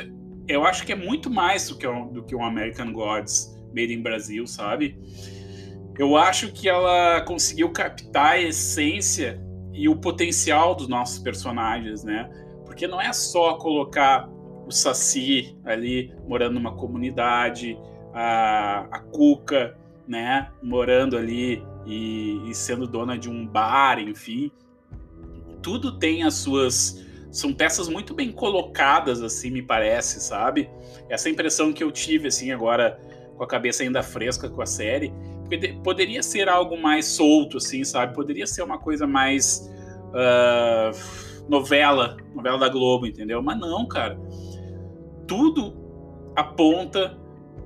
eu 0.49 0.65
acho 0.65 0.85
que 0.85 0.93
é 0.93 0.97
muito 0.97 1.31
mais 1.31 1.69
do 1.69 1.77
que, 1.77 1.87
um, 1.87 2.13
do 2.13 2.23
que 2.23 2.35
um 2.35 2.45
American 2.45 2.93
Gods 2.93 3.57
made 3.75 3.93
in 3.93 4.03
Brasil, 4.03 4.47
sabe? 4.47 4.99
Eu 5.99 6.17
acho 6.17 6.53
que 6.53 6.69
ela 6.69 7.21
conseguiu 7.23 7.71
captar 7.71 8.33
a 8.33 8.41
essência 8.41 9.41
e 9.73 9.89
o 9.89 9.97
potencial 9.97 10.75
dos 10.75 10.89
nossos 10.89 11.19
personagens, 11.19 12.05
né? 12.05 12.31
Porque 12.65 12.87
não 12.87 13.01
é 13.01 13.13
só 13.13 13.55
colocar 13.55 14.29
o 14.67 14.71
Saci 14.71 15.57
ali 15.65 16.15
morando 16.27 16.55
numa 16.55 16.75
comunidade, 16.75 17.79
a, 18.13 18.87
a 18.91 18.99
Cuca, 19.01 19.77
né, 20.07 20.51
morando 20.63 21.17
ali 21.17 21.63
e, 21.87 22.51
e 22.51 22.55
sendo 22.55 22.87
dona 22.87 23.17
de 23.17 23.31
um 23.31 23.47
bar, 23.47 23.99
enfim. 23.99 24.51
Tudo 25.63 25.99
tem 25.99 26.23
as 26.23 26.35
suas 26.35 27.05
são 27.33 27.53
peças 27.53 27.89
muito 27.89 28.13
bem 28.13 28.31
colocadas, 28.31 29.23
assim, 29.23 29.51
me 29.51 29.63
parece, 29.63 30.21
sabe? 30.21 30.71
Essa 31.09 31.31
impressão 31.31 31.73
que 31.73 31.83
eu 31.83 31.91
tive, 31.91 32.29
assim, 32.29 32.53
agora 32.53 33.01
com 33.37 33.43
a 33.43 33.47
cabeça 33.47 33.83
ainda 33.83 34.03
fresca 34.03 34.51
com 34.51 34.61
a 34.61 34.67
série, 34.67 35.13
poderia 35.83 36.23
ser 36.23 36.49
algo 36.49 36.77
mais 36.77 37.07
solto, 37.07 37.57
assim, 37.57 37.83
sabe? 37.85 38.15
Poderia 38.15 38.47
ser 38.47 38.63
uma 38.63 38.79
coisa 38.79 39.07
mais 39.07 39.71
uh, 40.09 41.49
novela, 41.49 42.19
novela 42.35 42.59
da 42.59 42.69
Globo, 42.69 43.07
entendeu? 43.07 43.43
Mas 43.43 43.59
não, 43.59 43.87
cara. 43.89 44.21
Tudo 45.27 45.75
aponta 46.37 47.19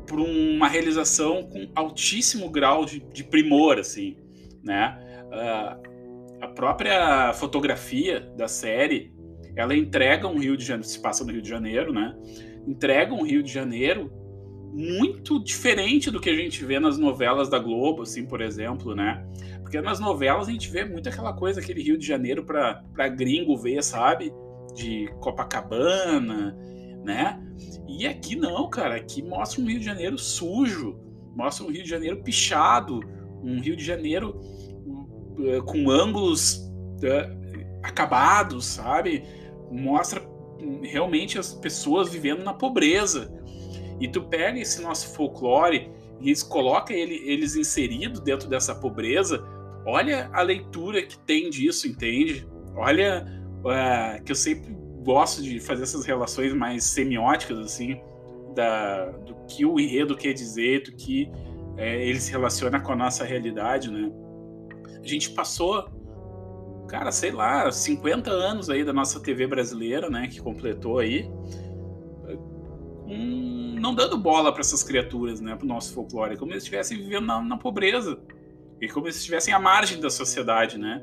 para 0.07 0.21
uma 0.21 0.69
realização 0.69 1.43
com 1.43 1.69
altíssimo 1.75 2.49
grau 2.49 2.85
de, 2.85 3.01
de 3.01 3.25
primor, 3.25 3.79
assim, 3.79 4.17
né? 4.63 4.97
Uh, 5.27 5.97
a 6.41 6.49
própria 6.49 7.33
fotografia 7.33 8.21
da 8.37 8.47
série, 8.47 9.13
ela 9.57 9.75
entrega 9.75 10.29
um 10.29 10.39
Rio 10.39 10.57
de 10.57 10.65
Janeiro, 10.65 10.89
se 10.89 11.01
passa 11.01 11.25
no 11.25 11.33
Rio 11.33 11.43
de 11.43 11.49
Janeiro, 11.49 11.93
né? 11.93 12.15
Entrega 12.67 13.15
um 13.15 13.25
Rio 13.25 13.43
de 13.43 13.51
Janeiro 13.51 14.13
muito 14.73 15.43
diferente 15.43 16.11
do 16.11 16.21
que 16.21 16.29
a 16.29 16.35
gente 16.35 16.63
vê 16.63 16.79
nas 16.79 16.99
novelas 16.99 17.49
da 17.49 17.59
Globo, 17.59 18.03
assim, 18.03 18.27
por 18.27 18.43
exemplo, 18.43 18.95
né? 18.95 19.27
Porque 19.63 19.81
nas 19.81 19.99
novelas 19.99 20.49
a 20.49 20.53
gente 20.53 20.71
vê 20.71 20.85
muito 20.85 21.09
aquela 21.09 21.33
coisa, 21.33 21.61
aquele 21.61 21.83
Rio 21.83 21.97
de 21.97 22.07
Janeiro 22.07 22.45
para 22.45 23.09
gringo 23.09 23.57
ver, 23.57 23.83
sabe? 23.83 24.31
De 24.75 25.09
Copacabana, 25.21 26.55
né? 27.03 27.43
E 27.89 28.07
aqui 28.07 28.37
não, 28.37 28.69
cara. 28.69 28.97
Aqui 28.97 29.23
mostra 29.23 29.63
um 29.63 29.67
Rio 29.67 29.79
de 29.79 29.87
Janeiro 29.87 30.19
sujo, 30.19 31.01
mostra 31.35 31.65
um 31.65 31.71
Rio 31.71 31.83
de 31.83 31.89
Janeiro 31.89 32.23
pichado, 32.23 33.01
um 33.43 33.59
Rio 33.61 33.77
de 33.77 33.85
Janeiro 33.85 34.39
uh, 35.39 35.63
com 35.65 35.89
ângulos 35.89 36.71
uh, 36.99 37.81
acabados, 37.83 38.67
sabe? 38.67 39.23
Mostra 39.71 40.23
realmente 40.83 41.39
as 41.39 41.53
pessoas 41.55 42.09
vivendo 42.09 42.43
na 42.43 42.55
pobreza. 42.55 43.33
E 44.01 44.09
tu 44.09 44.23
pega 44.23 44.59
esse 44.59 44.83
nosso 44.83 45.15
folclore 45.15 45.91
e 46.21 46.35
coloca 46.49 46.93
ele, 46.93 47.15
eles 47.25 47.57
inseridos 47.57 48.21
dentro 48.21 48.49
dessa 48.49 48.75
pobreza. 48.75 49.45
Olha 49.87 50.29
a 50.33 50.43
leitura 50.43 51.03
que 51.03 51.19
tem 51.21 51.49
disso, 51.51 51.87
entende? 51.87 52.47
Olha 52.75 53.27
uh, 53.61 54.23
que 54.23 54.33
eu 54.33 54.37
sempre 54.37 54.77
gosto 55.05 55.43
de 55.43 55.61
fazer 55.61 55.85
essas 55.85 56.05
relações 56.05 56.53
mais 56.53 56.85
semióticas 56.85 57.59
assim 57.59 58.01
da, 58.55 59.11
do 59.11 59.37
que 59.47 59.65
o 59.65 59.79
enredo 59.79 60.17
quer 60.17 60.33
dizer, 60.33 60.83
do 60.83 60.93
que 60.93 61.31
é, 61.77 62.05
ele 62.05 62.19
se 62.19 62.33
relaciona 62.33 62.81
com 62.81 62.93
a 62.93 62.97
nossa 62.97 63.23
realidade, 63.23 63.91
né? 63.91 64.11
A 65.01 65.07
gente 65.07 65.31
passou, 65.31 65.89
cara, 66.87 67.11
sei 67.11 67.31
lá, 67.31 67.71
50 67.71 68.31
anos 68.31 68.71
aí 68.71 68.85
da 68.85 68.93
nossa 68.93 69.21
TV 69.21 69.47
brasileira, 69.47 70.09
né, 70.09 70.29
que 70.29 70.41
completou 70.41 70.99
aí, 70.99 71.29
um, 73.07 73.77
não 73.79 73.95
dando 73.95 74.19
bola 74.19 74.53
para 74.53 74.61
essas 74.61 74.83
criaturas, 74.83 75.41
né, 75.41 75.55
para 75.55 75.65
o 75.65 75.69
nosso 75.69 75.95
folclore, 75.95 76.37
como 76.37 76.53
eles 76.53 76.63
estivessem 76.63 76.99
vivendo 76.99 77.27
na, 77.27 77.41
na, 77.41 77.57
pobreza 77.57 78.19
e 78.81 78.89
como 78.89 79.07
eles 79.07 79.17
estivessem 79.17 79.53
à 79.55 79.59
margem 79.59 80.01
da 80.01 80.11
sociedade, 80.11 80.79
né? 80.79 81.03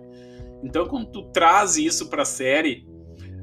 Então, 0.63 0.86
quando 0.86 1.12
tu 1.12 1.24
traz 1.32 1.78
isso 1.78 2.10
para 2.10 2.22
a 2.22 2.25
série 2.25 2.86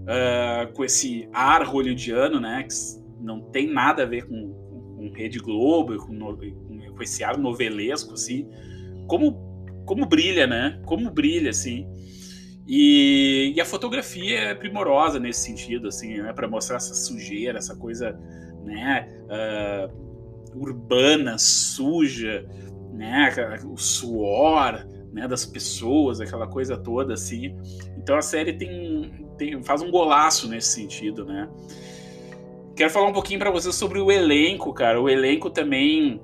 uh, 0.03 0.73
com 0.73 0.85
esse 0.85 1.29
ar 1.33 1.65
hollywoodiano, 1.65 2.41
né, 2.41 2.63
que 2.63 2.75
não 3.21 3.41
tem 3.41 3.71
nada 3.71 4.05
a 4.05 4.07
ver 4.07 4.27
com, 4.27 4.53
com 4.97 5.13
Rede 5.15 5.39
Globo, 5.39 5.97
com, 5.99 6.19
com 6.19 7.03
esse 7.03 7.25
ar 7.25 7.37
novelesco, 7.37 8.15
assim, 8.15 8.49
como 9.07 9.51
como 9.91 10.07
brilha, 10.07 10.47
né? 10.47 10.81
Como 10.87 11.11
brilha, 11.11 11.51
assim. 11.51 11.85
E, 12.73 13.53
e, 13.57 13.61
a 13.61 13.65
fotografia 13.65 14.39
é 14.39 14.55
primorosa 14.55 15.19
nesse 15.19 15.41
sentido, 15.41 15.89
assim, 15.89 16.19
né? 16.19 16.33
Para 16.33 16.47
mostrar 16.47 16.77
essa 16.77 16.95
sujeira, 16.95 17.59
essa 17.59 17.75
coisa 17.75 18.17
né, 18.63 19.09
uh, 19.27 20.57
urbana, 20.57 21.37
suja, 21.37 22.47
né, 22.93 23.35
o 23.69 23.77
suor 23.77 24.87
né, 25.13 25.27
das 25.27 25.45
pessoas, 25.45 26.21
aquela 26.21 26.47
coisa 26.47 26.77
toda 26.77 27.15
assim. 27.15 27.57
Então 27.99 28.17
a 28.17 28.23
série 28.23 28.53
tem, 28.53 29.27
tem 29.37 29.61
faz 29.65 29.83
um 29.83 29.91
golaço 29.91 30.47
nesse 30.47 30.69
sentido, 30.69 31.25
né? 31.25 31.49
Quero 32.77 32.91
falar 32.91 33.09
um 33.09 33.13
pouquinho 33.13 33.41
para 33.41 33.51
vocês 33.51 33.75
sobre 33.75 33.99
o 33.99 34.13
elenco, 34.13 34.73
cara. 34.73 35.01
O 35.01 35.09
elenco 35.09 35.51
também, 35.51 36.23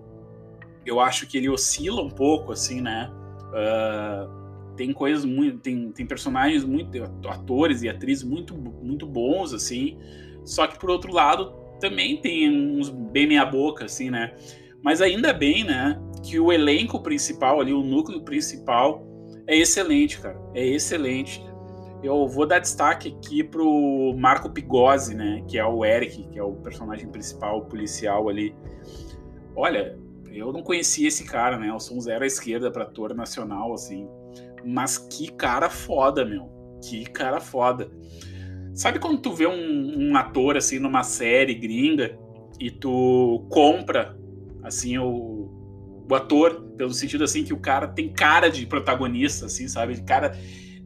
eu 0.86 1.00
acho 1.00 1.26
que 1.26 1.38
ele 1.38 1.48
oscila 1.48 2.02
um 2.02 2.10
pouco, 2.10 2.52
assim, 2.52 2.80
né? 2.80 3.10
Uh, 3.48 4.45
tem 4.76 4.92
coisas 4.92 5.24
muito, 5.24 5.58
tem, 5.58 5.90
tem 5.90 6.06
personagens 6.06 6.64
muito, 6.64 7.02
atores 7.28 7.82
e 7.82 7.88
atrizes 7.88 8.22
muito, 8.22 8.54
muito 8.56 9.06
bons, 9.06 9.52
assim. 9.52 9.98
Só 10.44 10.66
que 10.66 10.78
por 10.78 10.90
outro 10.90 11.12
lado 11.12 11.52
também 11.80 12.20
tem 12.20 12.48
uns 12.50 12.88
bem 12.88 13.26
meia 13.26 13.44
boca, 13.44 13.84
assim, 13.84 14.10
né? 14.10 14.34
Mas 14.82 15.00
ainda 15.00 15.32
bem, 15.32 15.64
né, 15.64 16.00
que 16.22 16.38
o 16.38 16.52
elenco 16.52 17.02
principal 17.02 17.60
ali, 17.60 17.72
o 17.72 17.82
núcleo 17.82 18.22
principal, 18.22 19.04
é 19.46 19.56
excelente, 19.56 20.20
cara. 20.20 20.38
É 20.54 20.64
excelente. 20.64 21.44
Eu 22.02 22.28
vou 22.28 22.46
dar 22.46 22.60
destaque 22.60 23.16
aqui 23.18 23.42
pro 23.42 24.14
Marco 24.16 24.50
Pigozzi, 24.50 25.14
né, 25.14 25.42
que 25.48 25.58
é 25.58 25.66
o 25.66 25.84
Eric, 25.84 26.28
que 26.28 26.38
é 26.38 26.42
o 26.42 26.52
personagem 26.52 27.08
principal, 27.08 27.58
o 27.58 27.64
policial 27.64 28.28
ali. 28.28 28.54
Olha, 29.56 29.98
eu 30.30 30.52
não 30.52 30.62
conhecia 30.62 31.08
esse 31.08 31.24
cara, 31.24 31.58
né? 31.58 31.70
Eu 31.70 31.80
sou 31.80 31.96
um 31.96 32.00
zero 32.00 32.22
à 32.22 32.26
esquerda 32.26 32.70
para 32.70 32.82
ator 32.82 33.14
nacional, 33.14 33.72
assim. 33.72 34.06
Mas 34.66 34.98
que 34.98 35.30
cara 35.30 35.70
foda, 35.70 36.24
meu. 36.24 36.50
Que 36.82 37.04
cara 37.04 37.40
foda. 37.40 37.88
Sabe 38.74 38.98
quando 38.98 39.22
tu 39.22 39.32
vê 39.32 39.46
um, 39.46 40.10
um, 40.10 40.16
ator 40.16 40.56
assim 40.56 40.78
numa 40.78 41.02
série 41.02 41.54
gringa 41.54 42.18
e 42.60 42.70
tu 42.70 43.46
compra 43.48 44.18
assim 44.62 44.98
o, 44.98 46.04
o 46.10 46.14
ator 46.14 46.62
pelo 46.76 46.92
sentido 46.92 47.24
assim 47.24 47.42
que 47.42 47.54
o 47.54 47.58
cara 47.58 47.88
tem 47.88 48.12
cara 48.12 48.50
de 48.50 48.66
protagonista, 48.66 49.46
assim, 49.46 49.68
sabe? 49.68 49.94
O 49.94 50.04
cara 50.04 50.36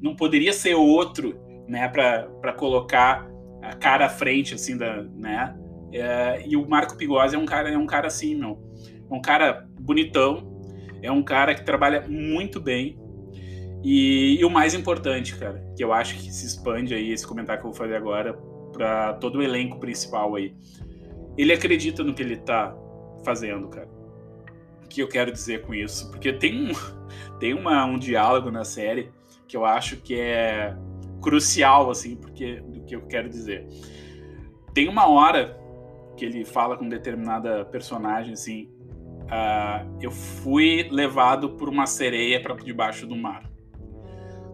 não 0.01 0.15
poderia 0.15 0.53
ser 0.53 0.75
outro, 0.75 1.37
né? 1.67 1.89
Para 1.89 2.53
colocar 2.53 3.29
a 3.63 3.75
cara 3.75 4.07
à 4.07 4.09
frente 4.09 4.55
assim 4.55 4.77
da, 4.77 5.03
né? 5.03 5.57
É, 5.93 6.45
e 6.47 6.57
o 6.57 6.69
Marco 6.69 6.97
Pigozzi 6.97 7.35
é 7.35 7.39
um 7.39 7.47
cara 7.47 7.71
é 7.71 7.79
um 7.79 7.87
cara 7.87 8.07
assim, 8.07 8.37
meu. 8.37 8.59
É 9.11 9.15
um 9.15 9.21
cara 9.21 9.67
bonitão, 9.81 10.63
é 11.03 11.11
um 11.11 11.23
cara 11.23 11.55
que 11.55 11.65
trabalha 11.65 12.07
muito 12.09 12.61
bem, 12.61 12.97
e, 13.83 14.39
e, 14.41 14.45
o 14.45 14.51
mais 14.51 14.75
importante, 14.75 15.37
cara, 15.37 15.65
que 15.77 15.83
eu 15.83 15.93
acho 15.93 16.17
que 16.17 16.31
se 16.33 16.47
expande 16.47 16.95
aí, 16.95 17.13
esse 17.13 17.27
comentário 17.27 17.61
que 17.61 17.67
eu 17.67 17.73
vou 17.73 17.79
fazer 17.79 17.97
agora, 17.97 18.35
para 18.73 19.15
todo 19.15 19.39
o 19.39 19.43
elenco 19.43 19.79
principal 19.79 20.35
aí. 20.37 20.55
Ele 21.37 21.53
acredita 21.53 22.03
no 22.03 22.15
que 22.15 22.23
ele 22.23 22.37
tá 22.37 22.77
fazendo, 23.25 23.69
cara. 23.69 23.89
O 24.85 24.89
que 24.89 25.01
eu 25.01 25.09
quero 25.09 25.33
dizer 25.33 25.63
com 25.63 25.75
isso? 25.75 26.11
Porque 26.11 26.33
tem 26.33 26.71
um, 26.71 26.73
tem 27.39 27.55
uma, 27.55 27.85
um 27.85 27.99
diálogo 27.99 28.51
na 28.51 28.65
série 28.65 29.11
que 29.47 29.57
eu 29.57 29.65
acho 29.65 29.97
que 29.97 30.19
é 30.19 30.77
crucial, 31.21 31.91
assim, 31.91 32.17
porque, 32.17 32.61
do 32.61 32.83
que 32.83 32.95
eu 32.95 33.03
quero 33.03 33.29
dizer. 33.29 33.67
Tem 34.73 34.89
uma 34.89 35.09
hora 35.09 35.59
que 36.17 36.25
ele 36.25 36.45
fala 36.45 36.77
com 36.77 36.89
determinada 36.89 37.65
personagem, 37.65 38.35
assim, 38.35 38.71
uh, 39.25 39.99
eu 40.01 40.11
fui 40.11 40.89
levado 40.91 41.51
por 41.51 41.69
uma 41.69 41.87
sereia 41.87 42.41
para 42.41 42.55
debaixo 42.55 43.07
do 43.07 43.17
mar. 43.17 43.50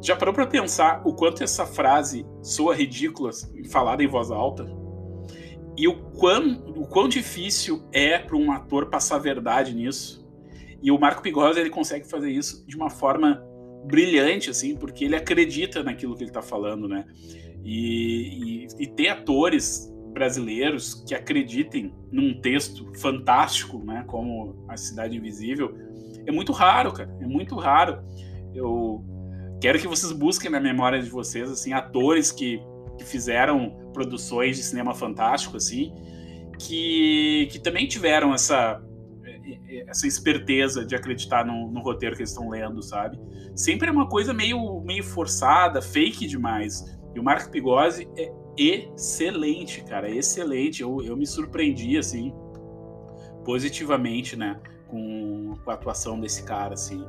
Já 0.02 0.14
parou 0.14 0.34
para 0.34 0.46
pensar 0.46 1.02
o 1.04 1.14
quanto 1.14 1.42
essa 1.42 1.66
frase 1.66 2.26
soa 2.42 2.74
ridícula 2.74 3.30
falada 3.70 4.02
em 4.02 4.06
voz 4.06 4.30
alta? 4.30 4.66
E 5.76 5.86
o 5.86 5.94
quão, 6.12 6.62
o 6.76 6.86
quão 6.86 7.08
difícil 7.08 7.86
é 7.92 8.18
para 8.18 8.36
um 8.36 8.50
ator 8.50 8.86
passar 8.86 9.18
verdade 9.18 9.74
nisso? 9.74 10.26
E 10.82 10.90
o 10.90 10.98
Marco 10.98 11.22
Pigosa 11.22 11.60
ele 11.60 11.70
consegue 11.70 12.08
fazer 12.08 12.30
isso 12.30 12.66
de 12.66 12.76
uma 12.76 12.88
forma 12.88 13.42
brilhante, 13.86 14.50
assim, 14.50 14.76
porque 14.76 15.04
ele 15.04 15.16
acredita 15.16 15.82
naquilo 15.82 16.14
que 16.14 16.22
ele 16.22 16.30
está 16.30 16.42
falando, 16.42 16.88
né? 16.88 17.04
E, 17.64 18.64
e, 18.64 18.84
e, 18.84 18.86
ter 18.86 19.08
atores 19.08 19.92
brasileiros 20.12 21.04
que 21.06 21.14
acreditem 21.14 21.92
num 22.10 22.40
texto 22.40 22.90
fantástico, 22.96 23.84
né, 23.84 24.04
como 24.06 24.64
A 24.68 24.76
Cidade 24.76 25.16
Invisível, 25.16 25.74
é 26.24 26.32
muito 26.32 26.52
raro, 26.52 26.92
cara. 26.92 27.14
É 27.20 27.26
muito 27.26 27.56
raro. 27.56 28.02
Eu 28.54 29.04
quero 29.60 29.78
que 29.78 29.88
vocês 29.88 30.12
busquem 30.12 30.50
na 30.50 30.60
memória 30.60 31.00
de 31.00 31.08
vocês 31.08 31.50
assim 31.50 31.72
atores 31.72 32.30
que, 32.30 32.60
que 32.98 33.04
fizeram 33.04 33.90
produções 33.92 34.56
de 34.56 34.62
cinema 34.62 34.94
fantástico 34.94 35.56
assim, 35.56 35.92
que, 36.58 37.48
que 37.50 37.58
também 37.58 37.86
tiveram 37.86 38.34
essa 38.34 38.82
essa 39.88 40.06
esperteza 40.06 40.84
de 40.84 40.94
acreditar 40.94 41.44
no, 41.44 41.70
no 41.70 41.80
roteiro 41.80 42.16
que 42.16 42.22
eles 42.22 42.30
estão 42.30 42.48
lendo, 42.48 42.82
sabe? 42.82 43.18
Sempre 43.54 43.88
é 43.88 43.92
uma 43.92 44.08
coisa 44.08 44.32
meio, 44.32 44.80
meio 44.80 45.04
forçada, 45.04 45.80
fake 45.80 46.26
demais. 46.26 46.84
E 47.14 47.20
o 47.20 47.22
Marco 47.22 47.50
Pigozzi 47.50 48.08
é 48.16 48.32
excelente, 48.56 49.82
cara, 49.84 50.10
excelente. 50.10 50.82
Eu, 50.82 51.02
eu 51.02 51.16
me 51.16 51.26
surpreendi, 51.26 51.96
assim, 51.96 52.32
positivamente, 53.44 54.36
né, 54.36 54.60
com, 54.88 55.54
com 55.64 55.70
a 55.70 55.75
atuação 55.75 56.18
desse 56.20 56.42
cara, 56.42 56.75
assim. 56.75 57.04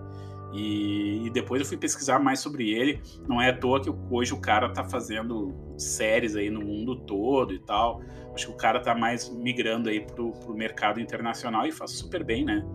E, 0.54 1.26
e, 1.26 1.30
depois 1.30 1.62
eu 1.62 1.68
fui 1.68 1.78
pesquisar 1.78 2.20
mais 2.20 2.40
sobre 2.40 2.72
ele. 2.72 3.02
Não 3.28 3.42
é 3.42 3.50
à 3.50 3.58
toa 3.58 3.82
que 3.82 3.92
hoje 4.10 4.34
o 4.34 4.40
cara 4.40 4.70
tá 4.70 4.84
fazendo 4.84 5.54
séries 5.78 6.36
aí 6.36 6.50
no 6.50 6.62
mundo 6.62 6.96
todo 6.96 7.54
e 7.54 7.60
tal. 7.60 8.02
Acho 8.34 8.48
que 8.48 8.54
o 8.54 8.58
cara 8.58 8.80
tá 8.80 8.96
mais 8.96 9.30
migrando 9.30 9.90
aí 9.90 10.00
pro, 10.00 10.32
pro 10.32 10.56
mercado 10.56 11.00
internacional 11.00 11.66
e 11.66 11.72
faz 11.72 11.92
super 11.92 12.24
bem, 12.24 12.46
né? 12.46 12.66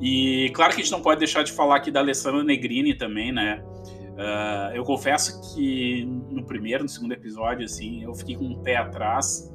E 0.00 0.50
claro 0.54 0.74
que 0.74 0.80
a 0.80 0.84
gente 0.84 0.92
não 0.92 1.00
pode 1.00 1.20
deixar 1.20 1.42
de 1.42 1.52
falar 1.52 1.76
aqui 1.76 1.90
da 1.90 2.00
Alessandra 2.00 2.42
Negrini 2.42 2.94
também, 2.94 3.32
né? 3.32 3.62
Uh, 4.14 4.74
eu 4.74 4.84
confesso 4.84 5.54
que 5.54 6.04
no 6.04 6.44
primeiro, 6.44 6.84
no 6.84 6.88
segundo 6.88 7.12
episódio, 7.12 7.64
assim, 7.64 8.04
eu 8.04 8.14
fiquei 8.14 8.36
com 8.36 8.44
um 8.44 8.62
pé 8.62 8.76
atrás, 8.76 9.52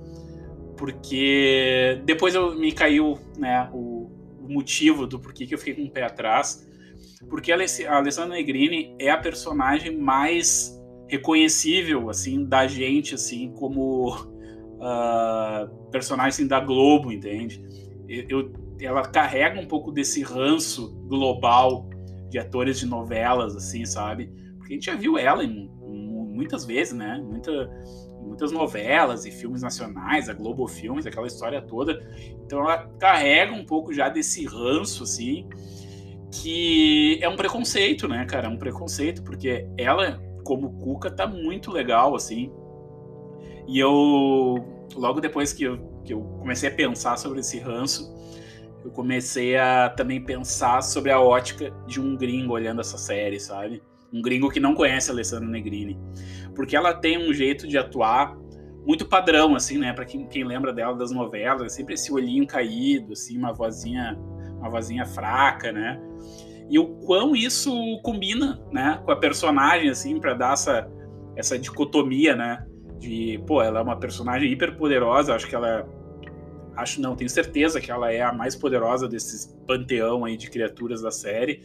porque 0.77 2.01
depois 2.03 2.35
eu 2.35 2.55
me 2.55 2.71
caiu, 2.71 3.17
né, 3.37 3.69
o, 3.73 4.09
o 4.41 4.47
motivo 4.49 5.07
do 5.07 5.17
porquê 5.17 5.45
que 5.45 5.53
eu 5.53 5.57
fiquei 5.57 5.75
com 5.75 5.83
um 5.83 5.89
pé 5.89 6.03
atrás, 6.03 6.68
porque 7.29 7.51
a 7.51 7.55
Alessandra 7.97 8.35
Negrini 8.35 8.95
é 8.99 9.09
a 9.09 9.17
personagem 9.17 9.97
mais 9.97 10.79
reconhecível, 11.07 12.09
assim, 12.09 12.45
da 12.45 12.67
gente, 12.67 13.15
assim, 13.15 13.51
como 13.53 14.15
uh, 14.79 15.89
personagem 15.91 16.29
assim, 16.29 16.47
da 16.47 16.59
Globo, 16.59 17.11
entende? 17.11 17.61
Eu, 18.07 18.53
ela 18.79 19.01
carrega 19.01 19.59
um 19.59 19.65
pouco 19.65 19.91
desse 19.91 20.21
ranço 20.21 20.95
global 21.07 21.89
de 22.29 22.37
atores 22.37 22.79
de 22.79 22.85
novelas, 22.85 23.55
assim, 23.55 23.85
sabe? 23.85 24.31
Porque 24.57 24.73
a 24.73 24.75
gente 24.75 24.85
já 24.85 24.95
viu 24.95 25.17
ela 25.17 25.43
em, 25.43 25.69
em, 25.83 26.07
muitas 26.33 26.63
vezes, 26.63 26.93
né? 26.93 27.21
Muita, 27.23 27.69
muitas 28.21 28.51
novelas 28.51 29.25
e 29.25 29.31
filmes 29.31 29.61
nacionais, 29.61 30.29
a 30.29 30.33
Globo 30.33 30.67
Filmes, 30.67 31.05
aquela 31.05 31.27
história 31.27 31.61
toda. 31.61 31.99
Então 32.45 32.59
ela 32.59 32.87
carrega 32.99 33.53
um 33.53 33.65
pouco 33.65 33.91
já 33.91 34.09
desse 34.09 34.45
ranço, 34.45 35.03
assim, 35.03 35.47
que 36.31 37.19
é 37.21 37.29
um 37.29 37.35
preconceito, 37.35 38.07
né, 38.07 38.25
cara? 38.25 38.47
É 38.47 38.49
um 38.49 38.57
preconceito, 38.57 39.23
porque 39.23 39.67
ela, 39.77 40.21
como 40.43 40.73
Cuca, 40.79 41.09
tá 41.09 41.25
muito 41.25 41.71
legal, 41.71 42.15
assim. 42.15 42.51
E 43.67 43.79
eu, 43.79 44.57
logo 44.95 45.19
depois 45.19 45.53
que 45.53 45.63
eu, 45.63 45.77
que 46.03 46.13
eu 46.13 46.21
comecei 46.39 46.69
a 46.69 46.73
pensar 46.73 47.17
sobre 47.17 47.39
esse 47.39 47.59
ranço, 47.59 48.13
eu 48.83 48.91
comecei 48.91 49.57
a 49.57 49.89
também 49.89 50.23
pensar 50.23 50.81
sobre 50.81 51.11
a 51.11 51.19
ótica 51.19 51.71
de 51.85 51.99
um 51.99 52.15
gringo 52.15 52.53
olhando 52.53 52.81
essa 52.81 52.97
série, 52.97 53.39
sabe? 53.39 53.81
Um 54.11 54.21
gringo 54.21 54.49
que 54.49 54.59
não 54.59 54.73
conhece 54.73 55.09
a 55.09 55.13
Alessandra 55.13 55.47
Negrini. 55.47 55.99
Porque 56.55 56.75
ela 56.75 56.93
tem 56.93 57.17
um 57.17 57.33
jeito 57.33 57.67
de 57.67 57.77
atuar 57.77 58.37
muito 58.85 59.05
padrão, 59.05 59.55
assim, 59.55 59.77
né? 59.77 59.93
Para 59.93 60.05
quem, 60.05 60.25
quem 60.27 60.43
lembra 60.43 60.73
dela 60.73 60.95
das 60.95 61.11
novelas, 61.11 61.73
sempre 61.73 61.93
esse 61.93 62.11
olhinho 62.11 62.47
caído, 62.47 63.13
assim, 63.13 63.37
uma 63.37 63.53
vozinha, 63.53 64.17
uma 64.57 64.69
vozinha 64.69 65.05
fraca, 65.05 65.71
né? 65.71 66.01
E 66.69 66.77
o 66.77 66.85
quão 66.85 67.35
isso 67.35 67.99
combina, 68.03 68.61
né, 68.71 69.01
com 69.03 69.11
a 69.11 69.15
personagem, 69.15 69.89
assim, 69.89 70.19
para 70.19 70.33
dar 70.35 70.53
essa, 70.53 70.87
essa 71.35 71.57
dicotomia, 71.57 72.35
né? 72.35 72.65
De, 72.99 73.41
pô, 73.47 73.61
ela 73.61 73.79
é 73.79 73.83
uma 73.83 73.97
personagem 73.97 74.51
hiper 74.51 74.77
poderosa, 74.77 75.33
acho 75.33 75.47
que 75.47 75.55
ela 75.55 75.87
acho 76.75 77.01
não, 77.01 77.15
tenho 77.15 77.29
certeza 77.29 77.81
que 77.81 77.91
ela 77.91 78.11
é 78.11 78.21
a 78.21 78.31
mais 78.31 78.55
poderosa 78.55 79.07
desses 79.07 79.53
panteão 79.67 80.25
aí 80.25 80.37
de 80.37 80.49
criaturas 80.49 81.01
da 81.01 81.11
série. 81.11 81.61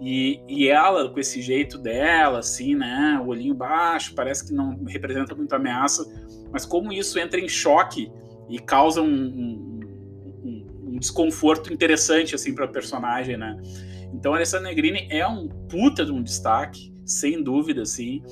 E, 0.00 0.40
e 0.48 0.68
ela, 0.68 1.08
com 1.10 1.20
esse 1.20 1.42
jeito 1.42 1.76
dela, 1.76 2.38
assim, 2.38 2.74
né? 2.74 3.20
O 3.24 3.28
olhinho 3.28 3.54
baixo, 3.54 4.14
parece 4.14 4.46
que 4.46 4.54
não 4.54 4.82
representa 4.84 5.34
muita 5.34 5.56
ameaça, 5.56 6.04
mas 6.50 6.64
como 6.64 6.92
isso 6.92 7.18
entra 7.18 7.38
em 7.38 7.48
choque 7.48 8.10
e 8.48 8.58
causa 8.58 9.02
um, 9.02 9.06
um, 9.06 9.80
um, 10.42 10.66
um 10.94 10.98
desconforto 10.98 11.72
interessante, 11.72 12.34
assim, 12.34 12.54
para 12.54 12.64
a 12.64 12.68
personagem, 12.68 13.36
né? 13.36 13.60
Então, 14.12 14.32
a 14.32 14.36
Alessandra 14.36 14.68
Negrini 14.68 15.06
é 15.10 15.26
um 15.26 15.48
puta 15.48 16.04
de 16.04 16.12
um 16.12 16.22
destaque, 16.22 16.92
sem 17.04 17.42
dúvida, 17.42 17.82
assim. 17.82 18.22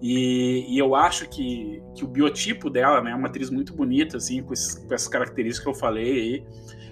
E, 0.00 0.66
e, 0.68 0.78
eu 0.78 0.94
acho 0.94 1.28
que, 1.28 1.82
que 1.96 2.04
o 2.04 2.08
biotipo 2.08 2.70
dela, 2.70 3.02
né, 3.02 3.10
é 3.10 3.14
uma 3.14 3.28
atriz 3.28 3.50
muito 3.50 3.74
bonita, 3.74 4.16
assim, 4.16 4.42
com, 4.42 4.52
esses, 4.52 4.74
com 4.74 4.94
essas 4.94 5.08
características 5.08 5.64
que 5.64 5.68
eu 5.68 5.74
falei 5.74 6.44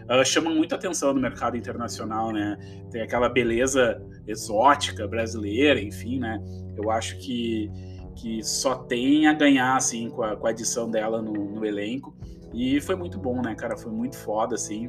aí, 0.08 0.20
uh, 0.20 0.24
chama 0.24 0.50
muita 0.50 0.74
atenção 0.74 1.12
no 1.14 1.20
mercado 1.20 1.56
internacional, 1.56 2.32
né? 2.32 2.56
Tem 2.90 3.02
aquela 3.02 3.28
beleza 3.28 4.02
exótica 4.26 5.06
brasileira, 5.06 5.80
enfim, 5.80 6.18
né? 6.18 6.42
Eu 6.76 6.90
acho 6.90 7.16
que, 7.18 7.70
que 8.16 8.42
só 8.42 8.74
tem 8.74 9.28
a 9.28 9.32
ganhar, 9.32 9.76
assim, 9.76 10.10
com 10.10 10.22
a, 10.22 10.36
com 10.36 10.46
a 10.46 10.50
adição 10.50 10.90
dela 10.90 11.22
no, 11.22 11.32
no 11.32 11.64
elenco. 11.64 12.16
E 12.52 12.80
foi 12.80 12.96
muito 12.96 13.18
bom, 13.18 13.40
né, 13.40 13.54
cara? 13.54 13.76
Foi 13.76 13.92
muito 13.92 14.16
foda, 14.16 14.54
assim. 14.56 14.88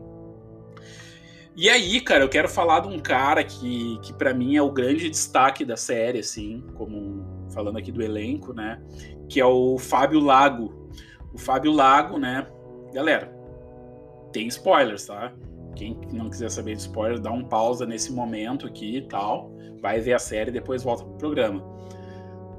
E 1.57 1.71
aí, 1.71 1.99
cara, 1.99 2.23
eu 2.23 2.29
quero 2.29 2.47
falar 2.47 2.81
de 2.81 2.87
um 2.87 2.99
cara 2.99 3.43
que, 3.43 3.97
que 4.03 4.13
para 4.13 4.31
mim 4.31 4.55
é 4.55 4.61
o 4.61 4.71
grande 4.71 5.09
destaque 5.09 5.65
da 5.65 5.75
série, 5.75 6.19
assim, 6.19 6.63
como 6.75 7.25
falando 7.51 7.79
aqui 7.79 7.91
do 7.91 8.03
elenco, 8.03 8.53
né? 8.53 8.79
Que 9.27 9.39
é 9.39 9.45
o 9.45 9.79
Fábio 9.79 10.19
Lago. 10.19 10.87
O 11.33 11.37
Fábio 11.39 11.71
Lago, 11.71 12.19
né? 12.19 12.45
Galera, 12.93 13.35
tem 14.31 14.45
spoilers, 14.47 15.07
tá? 15.07 15.33
Quem 15.75 15.99
não 16.13 16.29
quiser 16.29 16.51
saber 16.51 16.75
de 16.75 16.81
spoilers, 16.81 17.19
dá 17.19 17.31
um 17.31 17.43
pausa 17.43 17.87
nesse 17.87 18.13
momento 18.13 18.67
aqui 18.67 18.97
e 18.97 19.07
tal. 19.07 19.51
Vai 19.81 19.99
ver 19.99 20.13
a 20.13 20.19
série 20.19 20.51
e 20.51 20.53
depois 20.53 20.83
volta 20.83 21.03
pro 21.03 21.17
programa. 21.17 21.63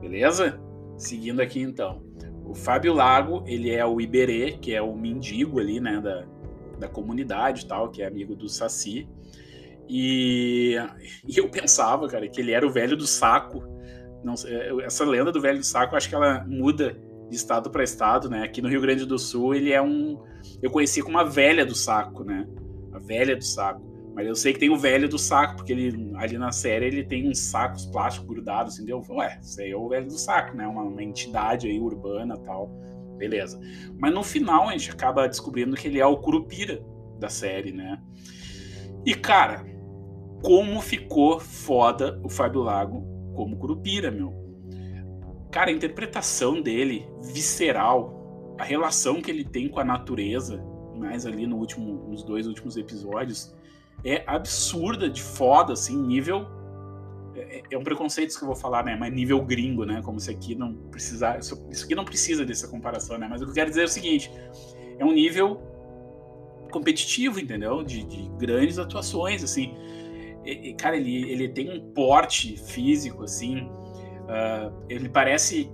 Beleza? 0.01 0.61
Seguindo 0.97 1.41
aqui 1.41 1.61
então. 1.61 2.03
O 2.45 2.53
Fábio 2.53 2.95
Lago, 2.95 3.45
ele 3.47 3.71
é 3.71 3.87
o 3.87 4.01
Iberê, 4.01 4.59
que 4.61 4.75
é 4.75 4.83
o 4.83 4.97
mendigo 4.97 5.61
ali, 5.61 5.79
né, 5.79 6.01
da, 6.01 6.27
da 6.79 6.89
comunidade 6.89 7.67
tal, 7.67 7.91
que 7.91 8.03
é 8.03 8.07
amigo 8.07 8.35
do 8.35 8.49
Saci. 8.49 9.09
E, 9.89 10.77
e 11.27 11.39
eu 11.39 11.49
pensava, 11.49 12.07
cara, 12.09 12.29
que 12.29 12.41
ele 12.41 12.53
era 12.53 12.67
o 12.67 12.71
velho 12.71 12.97
do 12.97 13.07
saco 13.07 13.63
não, 14.23 14.35
essa 14.85 15.05
lenda 15.05 15.31
do 15.31 15.41
velho 15.41 15.59
do 15.59 15.65
saco, 15.65 15.97
acho 15.97 16.09
que 16.09 16.15
ela 16.15 16.45
muda 16.47 16.97
de 17.29 17.37
estado 17.37 17.71
para 17.71 17.85
estado, 17.85 18.29
né? 18.29 18.43
Aqui 18.43 18.61
no 18.61 18.69
Rio 18.69 18.81
Grande 18.81 19.05
do 19.05 19.19
Sul, 19.19 19.55
ele 19.55 19.73
é 19.73 19.81
um. 19.81 20.23
Eu 20.63 20.71
conheci 20.71 21.03
como 21.03 21.19
a 21.19 21.25
velha 21.25 21.65
do 21.65 21.75
saco, 21.75 22.25
né? 22.25 22.47
A 22.93 22.99
velha 22.99 23.37
do 23.37 23.45
saco. 23.45 23.87
Mas 24.15 24.27
eu 24.27 24.35
sei 24.35 24.53
que 24.53 24.59
tem 24.59 24.71
o 24.71 24.77
velho 24.77 25.09
do 25.09 25.19
saco, 25.19 25.57
porque 25.57 25.73
ele 25.73 26.13
ali 26.17 26.37
na 26.37 26.51
série 26.51 26.87
ele 26.87 27.05
tem 27.05 27.29
uns 27.29 27.39
sacos 27.39 27.87
plásticos 27.87 28.29
grudados, 28.29 28.75
entendeu? 28.75 29.03
Ué, 29.11 29.39
isso 29.41 29.61
aí 29.61 29.71
é 29.71 29.77
o 29.77 29.89
velho 29.89 30.07
do 30.07 30.19
saco, 30.19 30.57
né? 30.57 30.67
Uma, 30.67 30.83
uma 30.83 31.03
entidade 31.03 31.69
aí 31.69 31.79
urbana 31.79 32.37
tal. 32.39 32.71
Beleza. 33.19 33.61
Mas 33.99 34.15
no 34.15 34.23
final 34.23 34.69
a 34.69 34.73
gente 34.73 34.91
acaba 34.91 35.29
descobrindo 35.29 35.77
que 35.77 35.89
ele 35.89 36.01
é 36.01 36.07
o 36.07 36.17
Curupira 36.17 36.83
da 37.19 37.29
série, 37.29 37.73
né? 37.73 38.01
E 39.05 39.15
cara, 39.15 39.67
como 40.43 40.81
ficou 40.81 41.41
foda 41.41 42.21
o 42.25 42.29
Fábio 42.29 42.63
Lago 42.63 43.05
como 43.35 43.57
Curupira, 43.57 44.11
meu. 44.11 44.33
Cara, 45.51 45.71
a 45.71 45.73
interpretação 45.73 46.61
dele, 46.61 47.09
visceral, 47.33 48.57
a 48.59 48.65
relação 48.65 49.23
que 49.23 49.31
ele 49.31 49.45
tem 49.45 49.69
com 49.69 49.81
a 49.81 49.85
natureza, 49.85 50.63
mais 50.97 51.25
ali 51.25 51.47
no 51.47 51.57
último, 51.57 52.09
nos 52.09 52.23
dois 52.25 52.47
últimos 52.47 52.77
episódios, 52.77 53.55
é 54.05 54.23
absurda 54.27 55.09
de 55.09 55.23
foda, 55.23 55.73
assim, 55.73 55.97
nível. 55.97 56.47
É, 57.39 57.63
é 57.71 57.79
um 57.79 57.85
preconceito 57.85 58.37
que 58.37 58.43
eu 58.43 58.47
vou 58.47 58.57
falar, 58.57 58.85
né? 58.85 58.97
Mas 58.99 59.13
nível 59.13 59.43
gringo, 59.43 59.85
né? 59.85 60.01
Como 60.03 60.19
se 60.21 60.31
aqui 60.31 60.55
não 60.55 60.75
precisar. 60.75 61.39
Isso 61.39 61.85
aqui 61.85 61.95
não 61.95 62.05
precisa 62.05 62.45
dessa 62.45 62.69
comparação, 62.69 63.19
né? 63.19 63.27
Mas 63.29 63.41
o 63.41 63.45
que 63.45 63.51
eu 63.51 63.55
quero 63.55 63.71
dizer 63.71 63.83
é 63.83 63.85
o 63.85 63.89
seguinte: 63.89 64.31
é 64.99 65.05
um 65.05 65.13
nível 65.13 65.63
competitivo, 66.71 67.41
entendeu? 67.41 67.83
De, 67.83 68.05
de 68.05 68.29
grandes 68.39 68.79
atuações, 68.79 69.43
assim 69.43 69.75
cara, 70.77 70.97
ele, 70.97 71.31
ele 71.31 71.49
tem 71.49 71.71
um 71.71 71.93
porte 71.93 72.57
físico, 72.57 73.25
assim. 73.25 73.69
Uh, 74.25 74.73
ele 74.89 75.09
parece 75.09 75.71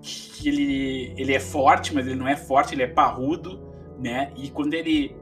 que 0.00 0.48
ele, 0.48 1.14
ele 1.16 1.34
é 1.34 1.40
forte, 1.40 1.94
mas 1.94 2.06
ele 2.06 2.16
não 2.16 2.28
é 2.28 2.36
forte, 2.36 2.74
ele 2.74 2.82
é 2.82 2.86
parrudo, 2.86 3.60
né? 3.98 4.32
E 4.36 4.50
quando 4.50 4.74
ele 4.74 5.16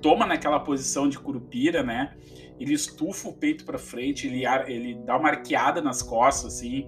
toma 0.00 0.26
naquela 0.26 0.60
posição 0.60 1.08
de 1.08 1.18
curupira, 1.18 1.82
né? 1.82 2.16
Ele 2.58 2.72
estufa 2.72 3.28
o 3.28 3.32
peito 3.32 3.64
para 3.64 3.78
frente, 3.78 4.26
ele, 4.26 4.44
ele 4.66 4.94
dá 5.04 5.16
uma 5.16 5.30
arqueada 5.30 5.80
nas 5.80 6.02
costas, 6.02 6.54
assim, 6.54 6.86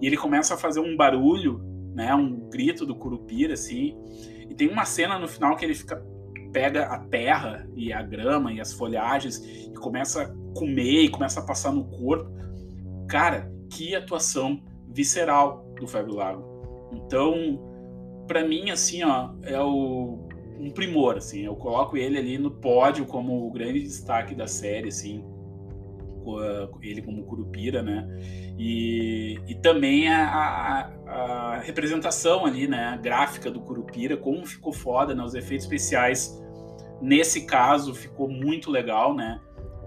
e 0.00 0.06
ele 0.06 0.16
começa 0.16 0.54
a 0.54 0.56
fazer 0.56 0.80
um 0.80 0.96
barulho, 0.96 1.60
né? 1.94 2.14
Um 2.14 2.48
grito 2.50 2.84
do 2.84 2.94
curupira, 2.94 3.54
assim. 3.54 3.96
E 4.48 4.54
tem 4.54 4.68
uma 4.68 4.84
cena 4.84 5.18
no 5.18 5.28
final 5.28 5.56
que 5.56 5.64
ele 5.64 5.74
fica 5.74 6.02
pega 6.52 6.86
a 6.86 6.98
terra 6.98 7.68
e 7.74 7.92
a 7.92 8.00
grama 8.00 8.50
e 8.50 8.60
as 8.62 8.72
folhagens 8.72 9.36
e 9.36 9.74
começa 9.74 10.22
a 10.22 10.58
comer 10.58 11.02
e 11.02 11.08
começa 11.10 11.40
a 11.40 11.44
passar 11.44 11.70
no 11.70 11.84
corpo. 11.84 12.30
Cara, 13.08 13.52
que 13.70 13.94
atuação 13.94 14.62
visceral 14.88 15.70
do 15.78 15.86
Fábio 15.86 16.14
Lago. 16.14 16.88
Então, 16.92 17.60
para 18.26 18.42
mim, 18.42 18.70
assim, 18.70 19.04
ó, 19.04 19.34
é 19.42 19.60
o, 19.60 20.25
um 20.58 20.70
primor, 20.70 21.16
assim. 21.16 21.44
Eu 21.44 21.56
coloco 21.56 21.96
ele 21.96 22.18
ali 22.18 22.38
no 22.38 22.50
pódio 22.50 23.06
como 23.06 23.46
o 23.46 23.50
grande 23.50 23.82
destaque 23.82 24.34
da 24.34 24.46
série, 24.46 24.88
assim. 24.88 25.24
Ele 26.82 27.02
como 27.02 27.24
Curupira, 27.24 27.82
né? 27.82 28.06
E, 28.58 29.38
e 29.46 29.54
também 29.56 30.08
a, 30.08 30.26
a, 30.26 31.12
a 31.12 31.58
representação 31.58 32.44
ali, 32.44 32.66
né? 32.66 32.98
gráfica 33.00 33.48
do 33.50 33.60
Curupira, 33.60 34.16
como 34.16 34.44
ficou 34.44 34.72
foda, 34.72 35.14
né? 35.14 35.22
Os 35.22 35.34
efeitos 35.34 35.66
especiais 35.66 36.42
Nesse 37.00 37.44
caso 37.44 37.94
ficou 37.94 38.28
muito 38.28 38.70
legal, 38.70 39.14
né? 39.14 39.40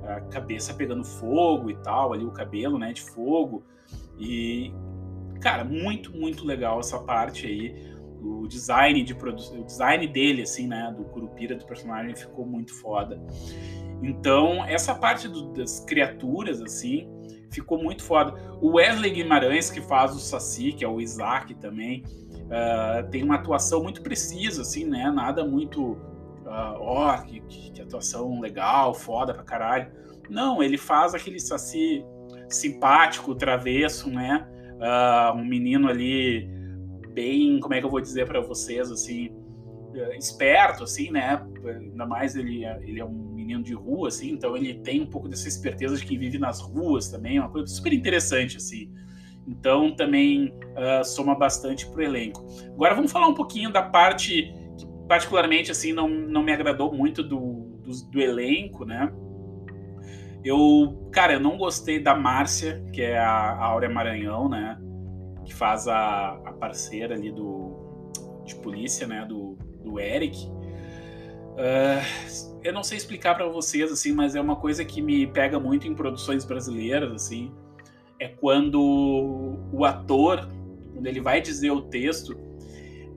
A 0.04 0.22
cabeça 0.22 0.74
pegando 0.74 1.04
fogo 1.04 1.70
e 1.70 1.76
tal, 1.78 2.14
ali 2.14 2.24
o 2.24 2.32
cabelo, 2.32 2.78
né, 2.78 2.94
de 2.94 3.02
fogo. 3.02 3.64
E 4.18 4.72
cara, 5.42 5.64
muito, 5.64 6.16
muito 6.16 6.46
legal 6.46 6.80
essa 6.80 7.00
parte 7.00 7.48
aí. 7.48 7.99
O 8.22 8.48
design 8.48 9.02
de 9.04 9.16
produção, 9.16 9.62
o 9.62 9.64
design 9.64 10.08
dele 10.08 10.42
assim, 10.42 10.68
né, 10.68 10.94
do 10.96 11.06
Curupira 11.06 11.56
do 11.56 11.66
personagem 11.66 12.16
ficou 12.16 12.46
muito 12.46 12.74
foda. 12.74 13.22
Então, 14.02 14.64
essa 14.66 14.96
parte 14.96 15.28
do, 15.28 15.54
das 15.54 15.80
criaturas 15.86 16.62
assim, 16.62 17.08
ficou 17.52 17.82
muito 17.82 18.04
foda. 18.04 18.34
O 18.62 18.76
Wesley 18.76 19.12
Guimarães, 19.12 19.70
que 19.70 19.82
faz 19.82 20.16
o 20.16 20.20
Saci, 20.20 20.74
que 20.74 20.84
é 20.84 20.88
o 20.88 21.00
Isaac 21.00 21.54
também, 21.56 22.04
uh, 22.46 23.10
tem 23.10 23.24
uma 23.24 23.36
atuação 23.36 23.84
muito 23.84 24.02
precisa, 24.02 24.62
assim, 24.62 24.86
né? 24.86 25.12
Nada 25.12 25.46
muito 25.46 25.98
ó, 26.50 27.16
oh, 27.16 27.26
que, 27.26 27.40
que, 27.42 27.82
atuação 27.82 28.40
legal, 28.40 28.94
foda 28.94 29.34
pra 29.34 29.44
caralho. 29.44 29.92
Não, 30.30 30.62
ele 30.62 30.78
faz 30.78 31.14
aquele 31.14 31.40
saci 31.40 32.04
simpático, 32.48 33.36
travesso, 33.36 34.10
né? 34.10 34.48
Uh, 34.76 35.38
um 35.38 35.46
menino 35.46 35.88
ali 35.88 36.50
bem, 37.14 37.60
como 37.60 37.74
é 37.74 37.80
que 37.80 37.86
eu 37.86 37.90
vou 37.90 38.02
dizer 38.02 38.26
para 38.26 38.40
vocês, 38.42 38.92
assim, 38.92 39.30
uh, 39.30 40.14
esperto, 40.18 40.84
assim, 40.84 41.12
né? 41.12 41.46
Ainda 41.66 42.06
mais 42.06 42.36
ele, 42.36 42.66
ele 42.66 43.00
é 43.00 43.06
um 43.06 43.34
menino 43.34 43.64
de 43.64 43.74
rua, 43.74 44.08
assim, 44.08 44.32
então 44.32 44.56
ele 44.56 44.76
tem 44.76 45.02
um 45.02 45.08
pouco 45.08 45.28
dessa 45.28 45.48
esperteza 45.48 45.98
de 45.98 46.06
quem 46.06 46.18
vive 46.18 46.38
nas 46.38 46.62
ruas 46.62 47.10
também, 47.10 47.40
uma 47.40 47.50
coisa 47.50 47.68
super 47.68 47.94
interessante, 47.94 48.58
assim. 48.58 48.92
Então 49.48 49.96
também 49.96 50.54
uh, 50.76 51.04
soma 51.04 51.34
bastante 51.34 51.90
pro 51.90 52.04
elenco. 52.04 52.46
Agora 52.74 52.94
vamos 52.94 53.12
falar 53.12 53.28
um 53.28 53.34
pouquinho 53.34 53.72
da 53.72 53.82
parte 53.82 54.54
particularmente 55.08 55.72
assim 55.72 55.92
não, 55.92 56.08
não 56.08 56.44
me 56.44 56.54
agradou 56.54 56.94
muito 56.94 57.24
do, 57.24 57.80
do, 57.84 57.92
do, 58.12 58.22
elenco, 58.22 58.86
né? 58.86 59.12
Eu, 60.46 61.10
cara, 61.12 61.34
eu 61.34 61.40
não 61.40 61.58
gostei 61.58 62.00
da 62.00 62.16
Márcia, 62.16 62.86
que 62.94 63.02
é 63.02 63.18
a, 63.18 63.28
a 63.28 63.66
Áurea 63.66 63.90
Maranhão, 63.90 64.48
né? 64.48 64.78
Que 65.50 65.56
faz 65.56 65.88
a, 65.88 66.40
a 66.46 66.54
parceira 66.54 67.16
ali 67.16 67.32
do 67.32 67.88
de 68.46 68.56
polícia, 68.56 69.08
né? 69.08 69.26
Do, 69.28 69.58
do 69.84 70.00
Eric. 70.00 70.46
Uh, 70.46 72.60
eu 72.64 72.72
não 72.72 72.84
sei 72.84 72.98
explicar 72.98 73.36
para 73.36 73.48
vocês 73.48 73.92
assim, 73.92 74.14
mas 74.14 74.36
é 74.36 74.42
uma 74.42 74.56
coisa 74.56 74.86
que 74.86 75.02
me 75.02 75.28
pega 75.28 75.60
muito 75.60 75.88
em 75.88 75.96
produções 75.96 76.46
brasileiras, 76.46 77.12
assim, 77.12 77.52
é 78.20 78.28
quando 78.28 79.58
o 79.74 79.86
ator, 79.86 80.48
quando 80.94 81.08
ele 81.08 81.20
vai 81.20 81.42
dizer 81.42 81.72
o 81.72 81.82
texto, 81.82 82.38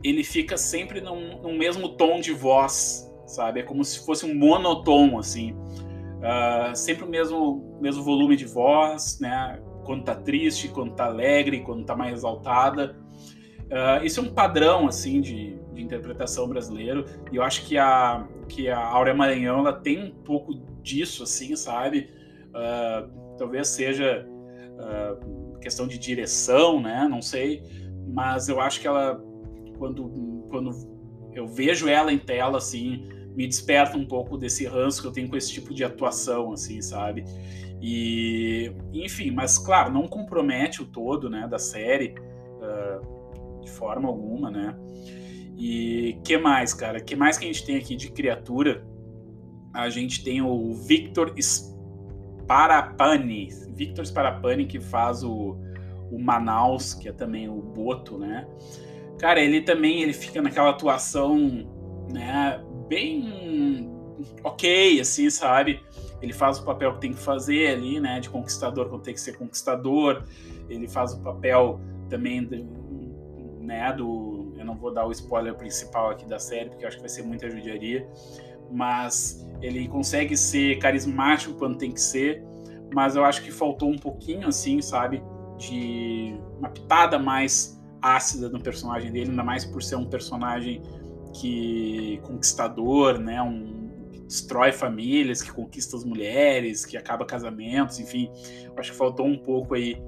ele 0.03 0.25
fica 0.25 0.57
sempre 0.57 1.01
num, 1.01 1.43
num, 1.43 1.57
mesmo 1.57 1.91
tom 1.91 2.21
de 2.21 2.33
voz, 2.33 3.09
sabe? 3.27 3.61
É 3.61 3.63
como 3.63 3.85
se 3.85 4.05
fosse 4.05 4.27
um 4.27 4.35
monotom, 4.35 5.19
assim. 5.19 5.53
Uh, 5.53 6.75
sempre 6.75 7.05
o 7.05 7.09
mesmo, 7.09 7.79
mesmo 7.81 8.03
volume 8.03 8.37
de 8.37 8.45
voz, 8.45 9.19
né? 9.21 9.61
Quando 9.85 10.05
tá 10.05 10.15
triste, 10.15 10.69
quando 10.69 10.95
tá 10.95 11.07
alegre, 11.07 11.61
quando 11.61 11.85
tá 11.85 11.97
mais 11.97 12.15
exaltada. 12.15 12.97
Uh, 13.65 14.05
isso 14.05 14.21
é 14.21 14.23
um 14.23 14.33
padrão, 14.33 14.87
assim, 14.87 15.21
de, 15.21 15.59
de 15.73 15.83
interpretação 15.83 16.47
brasileiro. 16.49 17.05
E 17.31 17.37
eu 17.37 17.43
acho 17.43 17.67
que 17.67 17.79
a, 17.79 18.27
que 18.49 18.69
a 18.69 18.79
Áurea 18.79 19.15
Maranhão, 19.15 19.61
ela 19.61 19.73
tem 19.73 20.05
um 20.05 20.11
pouco 20.11 20.55
disso, 20.83 21.23
assim, 21.23 21.57
sabe? 21.57 22.11
Uh, 22.49 23.37
talvez 23.37 23.69
seja 23.69 24.29
questão 25.61 25.87
de 25.87 25.97
direção, 25.97 26.81
né? 26.81 27.07
Não 27.09 27.23
sei. 27.23 27.63
Mas 28.09 28.49
eu 28.49 28.61
acho 28.61 28.81
que 28.81 28.87
ela 28.89 29.23
quando, 29.79 30.47
quando 30.49 30.71
eu 31.33 31.47
vejo 31.47 31.89
ela 31.89 32.13
em 32.13 32.19
tela, 32.19 32.59
assim, 32.59 33.09
me 33.35 33.47
desperta 33.47 33.97
um 33.97 34.07
pouco 34.07 34.39
desse 34.39 34.65
ranço 34.65 35.03
que 35.03 35.09
eu 35.09 35.13
tenho 35.13 35.29
com 35.29 35.37
esse 35.37 35.51
tipo 35.51 35.75
de 35.75 35.83
atuação, 35.83 36.53
assim, 36.53 36.81
sabe? 36.81 37.25
E, 37.83 38.73
enfim, 38.93 39.33
mas 39.33 39.59
claro, 39.59 39.93
não 39.93 40.07
compromete 40.07 40.81
o 40.81 40.87
todo, 40.87 41.29
né, 41.29 41.49
da 41.49 41.59
série 41.59 42.15
uh, 42.61 43.61
de 43.61 43.69
forma 43.69 44.09
alguma, 44.09 44.53
né? 44.53 44.79
E 45.59 46.17
que 46.25 46.39
mais, 46.39 46.73
cara? 46.73 47.01
Que 47.01 47.17
mais 47.17 47.37
que 47.37 47.45
a 47.45 47.49
gente 47.49 47.67
tem 47.67 47.77
aqui 47.77 47.97
de 47.97 48.13
criatura? 48.13 48.87
A 49.75 49.91
gente 49.91 50.23
tem 50.23 50.41
o 50.41 50.73
Victor 50.75 51.35
Sparapani, 52.47 53.49
Victor 53.75 54.07
Sparapani 54.07 54.67
que 54.67 54.81
faz 54.81 55.25
o, 55.25 55.57
o 56.11 56.19
Manaus, 56.21 56.95
que 56.95 57.09
é 57.09 57.13
também 57.13 57.49
o 57.49 57.61
Boto, 57.61 58.17
né? 58.17 58.47
Cara, 59.19 59.41
ele 59.41 59.61
também 59.61 60.03
ele 60.03 60.13
fica 60.13 60.41
naquela 60.41 60.71
atuação, 60.71 61.67
né, 62.13 62.63
bem 62.89 63.91
ok, 64.43 65.01
assim, 65.01 65.31
sabe? 65.31 65.81
Ele 66.21 66.33
faz 66.33 66.59
o 66.59 66.65
papel 66.65 66.95
que 66.95 67.01
tem 67.01 67.13
que 67.13 67.19
fazer 67.19 67.69
ali, 67.69 67.99
né, 67.99 68.21
de 68.21 68.31
conquistador 68.31 68.89
quando 68.89 69.03
tem 69.03 69.15
que 69.15 69.21
ser 69.21 69.37
conquistador. 69.37 70.25
Ele 70.69 70.87
faz 70.87 71.13
o 71.13 71.21
papel 71.21 71.81
também, 72.09 72.41
né, 73.61 73.93
do... 73.93 74.55
Eu 74.57 74.65
não 74.65 74.77
vou 74.77 74.93
dar 74.93 75.07
o 75.07 75.11
spoiler 75.11 75.55
principal 75.55 76.11
aqui 76.11 76.25
da 76.25 76.39
série, 76.39 76.71
porque 76.71 76.85
eu 76.85 76.89
acho 76.89 76.97
que 76.97 77.03
vai 77.03 77.09
ser 77.09 77.23
muita 77.23 77.51
judiaria. 77.51 78.09
Mas 78.71 79.45
ele 79.61 79.89
consegue 79.89 80.37
ser 80.37 80.79
carismático 80.79 81.55
quando 81.55 81.77
tem 81.77 81.91
que 81.91 82.01
ser. 82.01 82.45
Mas 82.95 83.17
eu 83.17 83.25
acho 83.25 83.43
que 83.43 83.51
faltou 83.51 83.91
um 83.91 83.99
pouquinho, 83.99 84.47
assim, 84.47 84.81
sabe? 84.81 85.23
De 85.59 86.37
uma 86.59 86.69
pitada 86.69 87.19
mais 87.19 87.81
ácida 88.01 88.49
no 88.49 88.61
personagem 88.61 89.11
dele, 89.11 89.31
ainda 89.31 89.45
mais 89.45 89.65
por 89.65 89.83
ser 89.83 89.97
um 89.97 90.05
personagem 90.05 90.83
que 91.33 92.21
conquistador, 92.25 93.19
né, 93.19 93.41
um 93.41 93.82
destrói 94.33 94.73
famílias, 94.73 95.43
que 95.43 95.53
conquista 95.53 95.95
as 95.95 96.05
mulheres, 96.05 96.87
que 96.87 96.97
acaba 96.97 97.27
casamentos, 97.27 98.01
enfim, 98.01 98.31
acho 98.79 98.93
que 98.93 98.97
faltou 98.97 99.27
um 99.27 99.37
pouco 99.37 99.75
aí 99.75 100.03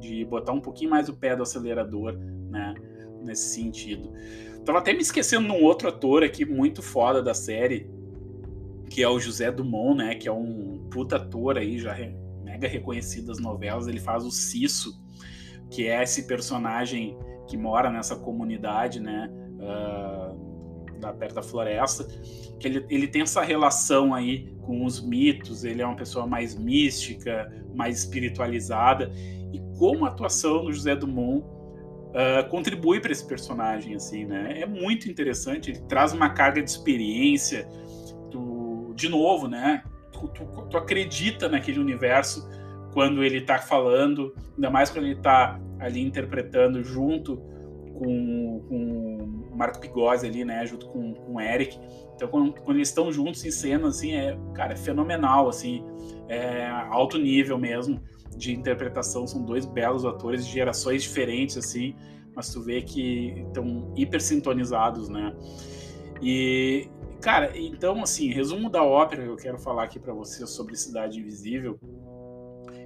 de 0.00 0.24
botar 0.24 0.52
um 0.52 0.60
pouquinho 0.60 0.90
mais 0.90 1.08
o 1.08 1.14
pé 1.14 1.36
do 1.36 1.44
acelerador, 1.44 2.18
né, 2.50 2.74
nesse 3.22 3.54
sentido. 3.54 4.12
Tava 4.64 4.78
até 4.78 4.92
me 4.92 5.00
esquecendo 5.00 5.46
de 5.46 5.52
um 5.52 5.62
outro 5.62 5.88
ator 5.88 6.24
aqui 6.24 6.44
muito 6.44 6.82
foda 6.82 7.22
da 7.22 7.32
série, 7.32 7.88
que 8.90 9.00
é 9.00 9.08
o 9.08 9.20
José 9.20 9.52
Dumont, 9.52 9.96
né, 9.96 10.16
que 10.16 10.26
é 10.26 10.32
um 10.32 10.88
puta 10.90 11.14
ator 11.16 11.56
aí 11.56 11.78
já 11.78 11.96
mega 12.42 12.66
reconhecido 12.66 13.26
das 13.26 13.38
novelas, 13.38 13.86
ele 13.86 14.00
faz 14.00 14.24
o 14.24 14.30
Cisso, 14.32 15.00
que 15.70 15.86
é 15.86 16.02
esse 16.02 16.26
personagem 16.26 17.16
que 17.46 17.56
mora 17.56 17.92
nessa 17.92 18.16
comunidade, 18.16 18.98
né, 18.98 19.30
uh, 19.60 20.47
da, 20.98 21.12
perto 21.12 21.34
da 21.34 21.42
floresta, 21.42 22.04
que 22.58 22.66
ele, 22.66 22.86
ele 22.88 23.08
tem 23.08 23.22
essa 23.22 23.42
relação 23.42 24.14
aí 24.14 24.54
com 24.62 24.84
os 24.84 25.00
mitos, 25.00 25.64
ele 25.64 25.82
é 25.82 25.86
uma 25.86 25.96
pessoa 25.96 26.26
mais 26.26 26.54
mística, 26.54 27.52
mais 27.74 27.98
espiritualizada, 27.98 29.10
e 29.52 29.60
como 29.78 30.04
a 30.04 30.08
atuação 30.08 30.64
do 30.64 30.72
José 30.72 30.94
Dumont 30.94 31.44
uh, 31.44 32.48
contribui 32.50 33.00
para 33.00 33.12
esse 33.12 33.26
personagem, 33.26 33.94
assim, 33.94 34.24
né, 34.24 34.60
é 34.60 34.66
muito 34.66 35.08
interessante, 35.10 35.70
ele 35.70 35.80
traz 35.88 36.12
uma 36.12 36.30
carga 36.30 36.62
de 36.62 36.70
experiência, 36.70 37.66
tu, 38.30 38.92
de 38.94 39.08
novo, 39.08 39.48
né, 39.48 39.82
tu, 40.12 40.28
tu, 40.28 40.44
tu 40.68 40.76
acredita 40.76 41.48
naquele 41.48 41.78
universo 41.78 42.48
quando 42.92 43.22
ele 43.22 43.38
está 43.38 43.58
falando, 43.58 44.34
ainda 44.56 44.70
mais 44.70 44.90
quando 44.90 45.04
ele 45.04 45.14
está 45.14 45.60
ali 45.78 46.02
interpretando 46.02 46.82
junto 46.82 47.40
com, 47.98 48.64
com 48.68 49.52
o 49.52 49.56
Marco 49.56 49.80
Pigozzi 49.80 50.26
ali, 50.26 50.44
né, 50.44 50.64
junto 50.66 50.86
com, 50.88 51.14
com 51.14 51.34
o 51.34 51.40
Eric. 51.40 51.78
Então, 52.14 52.28
quando, 52.28 52.52
quando 52.60 52.76
eles 52.76 52.88
estão 52.88 53.12
juntos 53.12 53.44
em 53.44 53.50
cena, 53.50 53.88
assim, 53.88 54.12
é, 54.12 54.38
cara, 54.54 54.72
é 54.72 54.76
fenomenal, 54.76 55.48
assim, 55.48 55.84
é 56.28 56.66
alto 56.66 57.18
nível 57.18 57.58
mesmo 57.58 58.00
de 58.36 58.52
interpretação. 58.52 59.26
São 59.26 59.44
dois 59.44 59.66
belos 59.66 60.04
atores 60.04 60.46
de 60.46 60.52
gerações 60.52 61.02
diferentes, 61.02 61.56
assim, 61.56 61.94
mas 62.34 62.52
tu 62.52 62.62
vê 62.62 62.82
que 62.82 63.44
estão 63.46 63.92
hiper 63.96 64.20
sintonizados, 64.20 65.08
né? 65.08 65.34
E, 66.22 66.88
cara, 67.20 67.52
então, 67.56 68.02
assim, 68.02 68.30
resumo 68.30 68.70
da 68.70 68.82
ópera 68.82 69.22
que 69.22 69.28
eu 69.28 69.36
quero 69.36 69.58
falar 69.58 69.84
aqui 69.84 69.98
para 69.98 70.12
vocês 70.12 70.48
sobre 70.50 70.76
Cidade 70.76 71.18
Invisível 71.20 71.78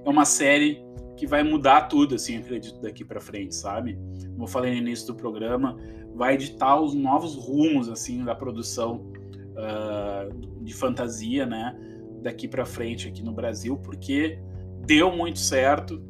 é 0.05 0.09
uma 0.09 0.25
série 0.25 0.83
que 1.15 1.27
vai 1.27 1.43
mudar 1.43 1.83
tudo, 1.83 2.15
assim, 2.15 2.37
acredito, 2.37 2.81
daqui 2.81 3.05
para 3.05 3.19
frente, 3.19 3.55
sabe? 3.55 3.97
Como 4.31 4.43
eu 4.43 4.47
falei 4.47 4.71
no 4.71 4.77
início 4.77 5.07
do 5.07 5.15
programa, 5.15 5.77
vai 6.15 6.33
editar 6.33 6.79
os 6.79 6.93
novos 6.93 7.35
rumos, 7.35 7.89
assim, 7.89 8.23
da 8.23 8.35
produção 8.35 9.11
uh, 9.51 10.63
de 10.63 10.73
fantasia, 10.73 11.45
né? 11.45 11.77
Daqui 12.21 12.47
para 12.47 12.65
frente 12.65 13.07
aqui 13.07 13.23
no 13.23 13.31
Brasil, 13.31 13.77
porque 13.77 14.39
deu 14.85 15.15
muito 15.15 15.39
certo. 15.39 16.03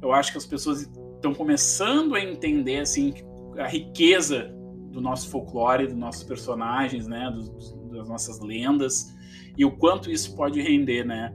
Eu 0.00 0.12
acho 0.12 0.32
que 0.32 0.38
as 0.38 0.46
pessoas 0.46 0.82
estão 1.14 1.32
começando 1.32 2.14
a 2.14 2.20
entender, 2.20 2.80
assim, 2.80 3.14
a 3.58 3.66
riqueza 3.66 4.54
do 4.90 5.00
nosso 5.00 5.28
folclore, 5.30 5.86
dos 5.86 5.96
nossos 5.96 6.22
personagens, 6.22 7.06
né? 7.06 7.30
Dos, 7.30 7.74
das 7.90 8.08
nossas 8.08 8.40
lendas 8.40 9.14
e 9.56 9.64
o 9.64 9.70
quanto 9.70 10.10
isso 10.10 10.34
pode 10.34 10.60
render, 10.60 11.04
né? 11.04 11.34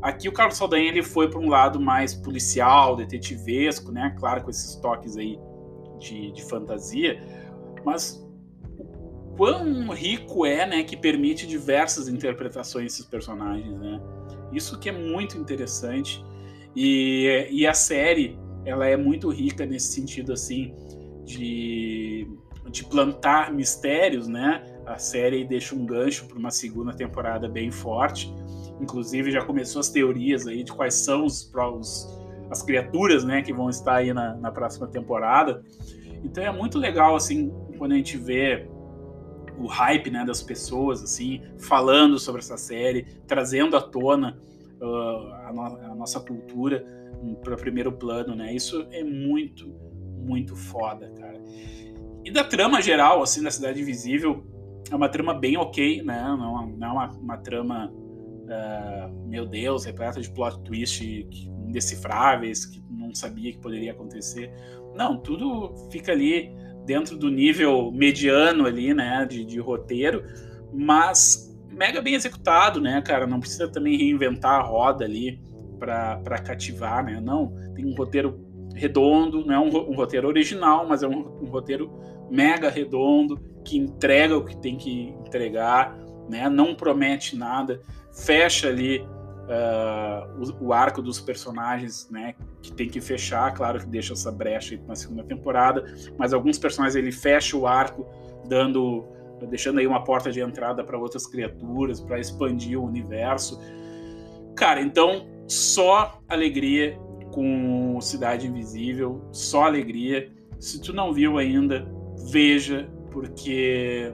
Aqui 0.00 0.28
o 0.28 0.32
Carlos 0.32 0.56
Saldanha 0.56 0.88
ele 0.88 1.02
foi 1.02 1.28
para 1.28 1.40
um 1.40 1.48
lado 1.48 1.80
mais 1.80 2.14
policial, 2.14 2.94
detetivesco, 2.94 3.90
né? 3.90 4.14
Claro, 4.18 4.42
com 4.42 4.50
esses 4.50 4.76
toques 4.76 5.16
aí 5.16 5.38
de, 5.98 6.30
de 6.32 6.44
fantasia, 6.44 7.20
mas 7.84 8.24
o 8.78 9.34
quão 9.36 9.90
rico 9.90 10.46
é, 10.46 10.66
né? 10.66 10.82
Que 10.84 10.96
permite 10.96 11.46
diversas 11.46 12.08
interpretações 12.08 12.92
desses 12.92 13.06
personagens, 13.06 13.76
né? 13.78 14.00
Isso 14.52 14.78
que 14.78 14.88
é 14.88 14.92
muito 14.92 15.36
interessante 15.36 16.24
e, 16.76 17.48
e 17.50 17.66
a 17.66 17.74
série 17.74 18.38
ela 18.64 18.86
é 18.86 18.96
muito 18.96 19.30
rica 19.30 19.66
nesse 19.66 19.92
sentido 19.92 20.32
assim 20.32 20.74
de, 21.24 22.26
de 22.70 22.84
plantar 22.84 23.52
mistérios, 23.52 24.28
né? 24.28 24.62
A 24.86 24.96
série 24.96 25.44
deixa 25.44 25.74
um 25.74 25.84
gancho 25.84 26.26
para 26.26 26.38
uma 26.38 26.50
segunda 26.50 26.92
temporada 26.92 27.48
bem 27.48 27.70
forte 27.70 28.32
Inclusive 28.80 29.30
já 29.30 29.44
começou 29.44 29.80
as 29.80 29.88
teorias 29.88 30.46
aí 30.46 30.62
de 30.62 30.72
quais 30.72 30.94
são 30.94 31.24
os, 31.24 31.52
os 31.54 32.18
as 32.50 32.62
criaturas, 32.62 33.24
né, 33.24 33.42
que 33.42 33.52
vão 33.52 33.68
estar 33.68 33.96
aí 33.96 34.12
na, 34.12 34.34
na 34.34 34.50
próxima 34.50 34.86
temporada. 34.86 35.62
Então 36.24 36.42
é 36.42 36.50
muito 36.50 36.78
legal 36.78 37.14
assim 37.14 37.52
quando 37.76 37.92
a 37.92 37.96
gente 37.96 38.16
vê 38.16 38.68
o 39.58 39.66
hype, 39.66 40.10
né, 40.10 40.24
das 40.24 40.42
pessoas 40.42 41.02
assim 41.02 41.42
falando 41.58 42.18
sobre 42.18 42.40
essa 42.40 42.56
série, 42.56 43.04
trazendo 43.26 43.76
à 43.76 43.80
tona 43.80 44.38
uh, 44.80 45.32
a, 45.46 45.52
no 45.52 45.62
a, 45.62 45.94
nossa 45.94 46.20
cultura 46.20 46.84
para 47.42 47.56
primeiro 47.56 47.92
plano, 47.92 48.34
né? 48.34 48.54
Isso 48.54 48.86
é 48.92 49.02
muito 49.02 49.74
muito 50.16 50.54
foda, 50.54 51.10
cara. 51.18 51.40
E 52.24 52.30
da 52.30 52.44
trama 52.44 52.82
geral, 52.82 53.22
assim, 53.22 53.42
da 53.42 53.50
Cidade 53.50 53.80
Invisível, 53.80 54.44
é 54.90 54.94
uma 54.94 55.08
trama 55.08 55.32
bem 55.32 55.56
ok, 55.56 56.02
né? 56.02 56.22
Não 56.38 56.60
é 56.60 56.86
uma, 56.86 57.04
é 57.04 57.18
uma 57.18 57.36
trama 57.38 57.92
uh, 58.48 59.28
meu 59.28 59.46
Deus, 59.46 59.84
repleta 59.84 60.20
de 60.20 60.30
plot 60.30 60.60
twist 60.60 61.02
indecifráveis, 61.66 62.66
que 62.66 62.82
não 62.90 63.14
sabia 63.14 63.52
que 63.52 63.58
poderia 63.58 63.92
acontecer. 63.92 64.52
Não, 64.94 65.18
tudo 65.18 65.74
fica 65.90 66.12
ali 66.12 66.50
dentro 66.84 67.16
do 67.16 67.30
nível 67.30 67.92
mediano 67.92 68.66
ali, 68.66 68.94
né, 68.94 69.26
de, 69.28 69.44
de 69.44 69.60
roteiro, 69.60 70.24
mas 70.72 71.48
mega 71.70 72.00
bem 72.00 72.14
executado, 72.14 72.80
né, 72.80 73.00
cara? 73.02 73.26
Não 73.26 73.38
precisa 73.38 73.68
também 73.68 73.96
reinventar 73.96 74.60
a 74.60 74.62
roda 74.62 75.04
ali 75.04 75.40
para 75.78 76.38
cativar, 76.38 77.04
né? 77.04 77.20
Não, 77.20 77.54
tem 77.74 77.84
um 77.86 77.94
roteiro 77.94 78.48
redondo, 78.74 79.44
não 79.44 79.54
é 79.54 79.58
um, 79.58 79.90
um 79.90 79.94
roteiro 79.94 80.26
original, 80.28 80.86
mas 80.88 81.02
é 81.02 81.08
um, 81.08 81.42
um, 81.42 81.46
roteiro 81.46 81.90
mega 82.30 82.68
redondo 82.68 83.38
que 83.64 83.76
entrega 83.76 84.36
o 84.36 84.44
que 84.44 84.56
tem 84.56 84.76
que 84.76 85.14
entregar, 85.26 85.98
né? 86.28 86.48
Não 86.48 86.74
promete 86.74 87.36
nada 87.36 87.80
fecha 88.12 88.68
ali 88.68 88.98
uh, 89.48 90.60
o, 90.60 90.66
o, 90.66 90.72
arco 90.72 91.00
dos 91.00 91.20
personagens, 91.20 92.08
né? 92.10 92.34
Que 92.62 92.72
tem 92.72 92.88
que 92.88 93.00
fechar, 93.00 93.52
claro 93.54 93.80
que 93.80 93.86
deixa 93.86 94.12
essa 94.12 94.30
brecha 94.30 94.78
na 94.86 94.94
segunda 94.94 95.24
temporada, 95.24 95.84
mas 96.18 96.32
alguns 96.32 96.58
personagens 96.58 96.96
ele 96.96 97.12
fecha 97.12 97.56
o 97.56 97.66
arco, 97.66 98.06
dando, 98.46 99.06
deixando 99.48 99.78
aí 99.78 99.86
uma 99.86 100.04
porta 100.04 100.30
de 100.30 100.40
entrada 100.40 100.84
para 100.84 100.98
outras 100.98 101.26
criaturas, 101.26 102.00
para 102.00 102.18
expandir 102.18 102.78
o 102.78 102.84
universo. 102.84 103.60
Cara, 104.54 104.80
então 104.80 105.26
só 105.46 106.20
alegria 106.28 106.98
com 107.32 108.00
Cidade 108.00 108.46
Invisível, 108.46 109.28
só 109.32 109.64
alegria. 109.64 110.30
Se 110.58 110.80
tu 110.80 110.92
não 110.92 111.12
viu 111.12 111.38
ainda, 111.38 111.88
veja, 112.30 112.90
porque 113.12 114.12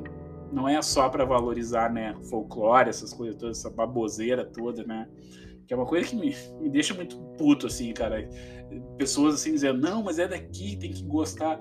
não 0.54 0.68
é 0.68 0.80
só 0.80 1.08
para 1.08 1.24
valorizar, 1.24 1.92
né, 1.92 2.14
folclore, 2.30 2.88
essas 2.88 3.12
coisas 3.12 3.36
todas, 3.36 3.58
essa 3.58 3.68
baboseira 3.70 4.44
toda, 4.44 4.84
né? 4.84 5.08
Que 5.66 5.74
é 5.74 5.76
uma 5.76 5.86
coisa 5.86 6.08
que 6.08 6.14
me, 6.14 6.34
me 6.60 6.70
deixa 6.70 6.94
muito 6.94 7.16
puto, 7.36 7.66
assim, 7.66 7.92
cara. 7.92 8.28
Pessoas 8.96 9.34
assim 9.34 9.52
dizendo, 9.52 9.80
não, 9.80 10.02
mas 10.02 10.18
é 10.18 10.28
daqui, 10.28 10.76
tem 10.76 10.92
que 10.92 11.02
gostar. 11.02 11.58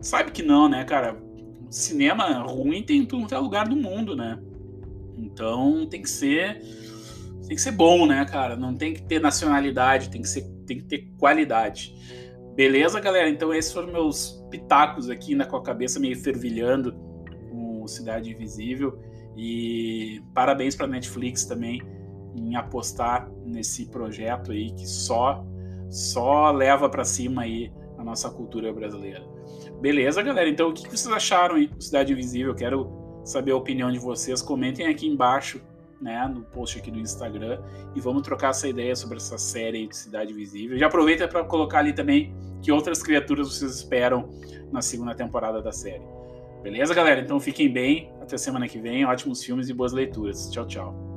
Sabe 0.00 0.30
que 0.30 0.42
não, 0.42 0.68
né, 0.68 0.84
cara? 0.84 1.20
Cinema 1.68 2.24
ruim 2.42 2.82
tem 2.82 2.98
em 2.98 3.04
todo 3.04 3.42
lugar 3.42 3.68
do 3.68 3.76
mundo, 3.76 4.16
né? 4.16 4.40
Então 5.18 5.86
tem 5.86 6.00
que 6.00 6.10
ser. 6.10 6.62
Tem 7.46 7.56
que 7.56 7.60
ser 7.60 7.72
bom, 7.72 8.06
né, 8.06 8.24
cara? 8.24 8.56
Não 8.56 8.74
tem 8.74 8.94
que 8.94 9.02
ter 9.02 9.20
nacionalidade, 9.20 10.08
tem 10.08 10.22
que, 10.22 10.28
ser, 10.28 10.44
tem 10.66 10.78
que 10.78 10.84
ter 10.84 11.10
qualidade. 11.18 11.92
Beleza, 12.54 13.00
galera? 13.00 13.28
Então 13.28 13.52
esses 13.52 13.72
foram 13.72 13.92
meus 13.92 14.40
pitacos 14.50 15.10
aqui, 15.10 15.34
né, 15.34 15.44
com 15.44 15.56
a 15.56 15.62
cabeça 15.62 15.98
meio 15.98 16.16
fervilhando 16.16 17.11
Cidade 17.88 18.30
Invisível. 18.30 18.98
E 19.36 20.22
parabéns 20.34 20.76
para 20.76 20.86
Netflix 20.86 21.44
também 21.44 21.80
em 22.34 22.56
apostar 22.56 23.30
nesse 23.44 23.86
projeto 23.86 24.52
aí 24.52 24.72
que 24.72 24.86
só 24.86 25.44
só 25.90 26.50
leva 26.50 26.88
para 26.88 27.04
cima 27.04 27.42
aí 27.42 27.70
a 27.98 28.04
nossa 28.04 28.30
cultura 28.30 28.72
brasileira. 28.72 29.22
Beleza, 29.80 30.22
galera? 30.22 30.48
Então 30.48 30.70
o 30.70 30.72
que 30.72 30.88
vocês 30.88 31.06
acharam 31.12 31.56
aí 31.56 31.66
do 31.66 31.82
Cidade 31.82 32.12
Invisível? 32.12 32.54
Quero 32.54 32.90
saber 33.24 33.52
a 33.52 33.56
opinião 33.56 33.90
de 33.92 33.98
vocês. 33.98 34.40
Comentem 34.40 34.86
aqui 34.86 35.06
embaixo, 35.06 35.60
né, 36.00 36.26
no 36.26 36.42
post 36.42 36.78
aqui 36.78 36.90
do 36.90 36.98
Instagram 36.98 37.60
e 37.94 38.00
vamos 38.00 38.22
trocar 38.22 38.50
essa 38.50 38.66
ideia 38.66 38.96
sobre 38.96 39.18
essa 39.18 39.38
série 39.38 39.86
de 39.86 39.96
Cidade 39.96 40.32
Invisível. 40.32 40.78
Já 40.78 40.86
aproveita 40.86 41.28
para 41.28 41.44
colocar 41.44 41.78
ali 41.78 41.92
também 41.92 42.34
que 42.62 42.72
outras 42.72 43.02
criaturas 43.02 43.48
vocês 43.48 43.76
esperam 43.76 44.28
na 44.72 44.80
segunda 44.80 45.14
temporada 45.14 45.60
da 45.60 45.72
série. 45.72 46.02
Beleza, 46.62 46.94
galera? 46.94 47.20
Então 47.20 47.40
fiquem 47.40 47.70
bem. 47.70 48.10
Até 48.20 48.38
semana 48.38 48.68
que 48.68 48.78
vem. 48.78 49.04
Ótimos 49.04 49.44
filmes 49.44 49.68
e 49.68 49.74
boas 49.74 49.92
leituras. 49.92 50.48
Tchau, 50.50 50.66
tchau. 50.66 51.11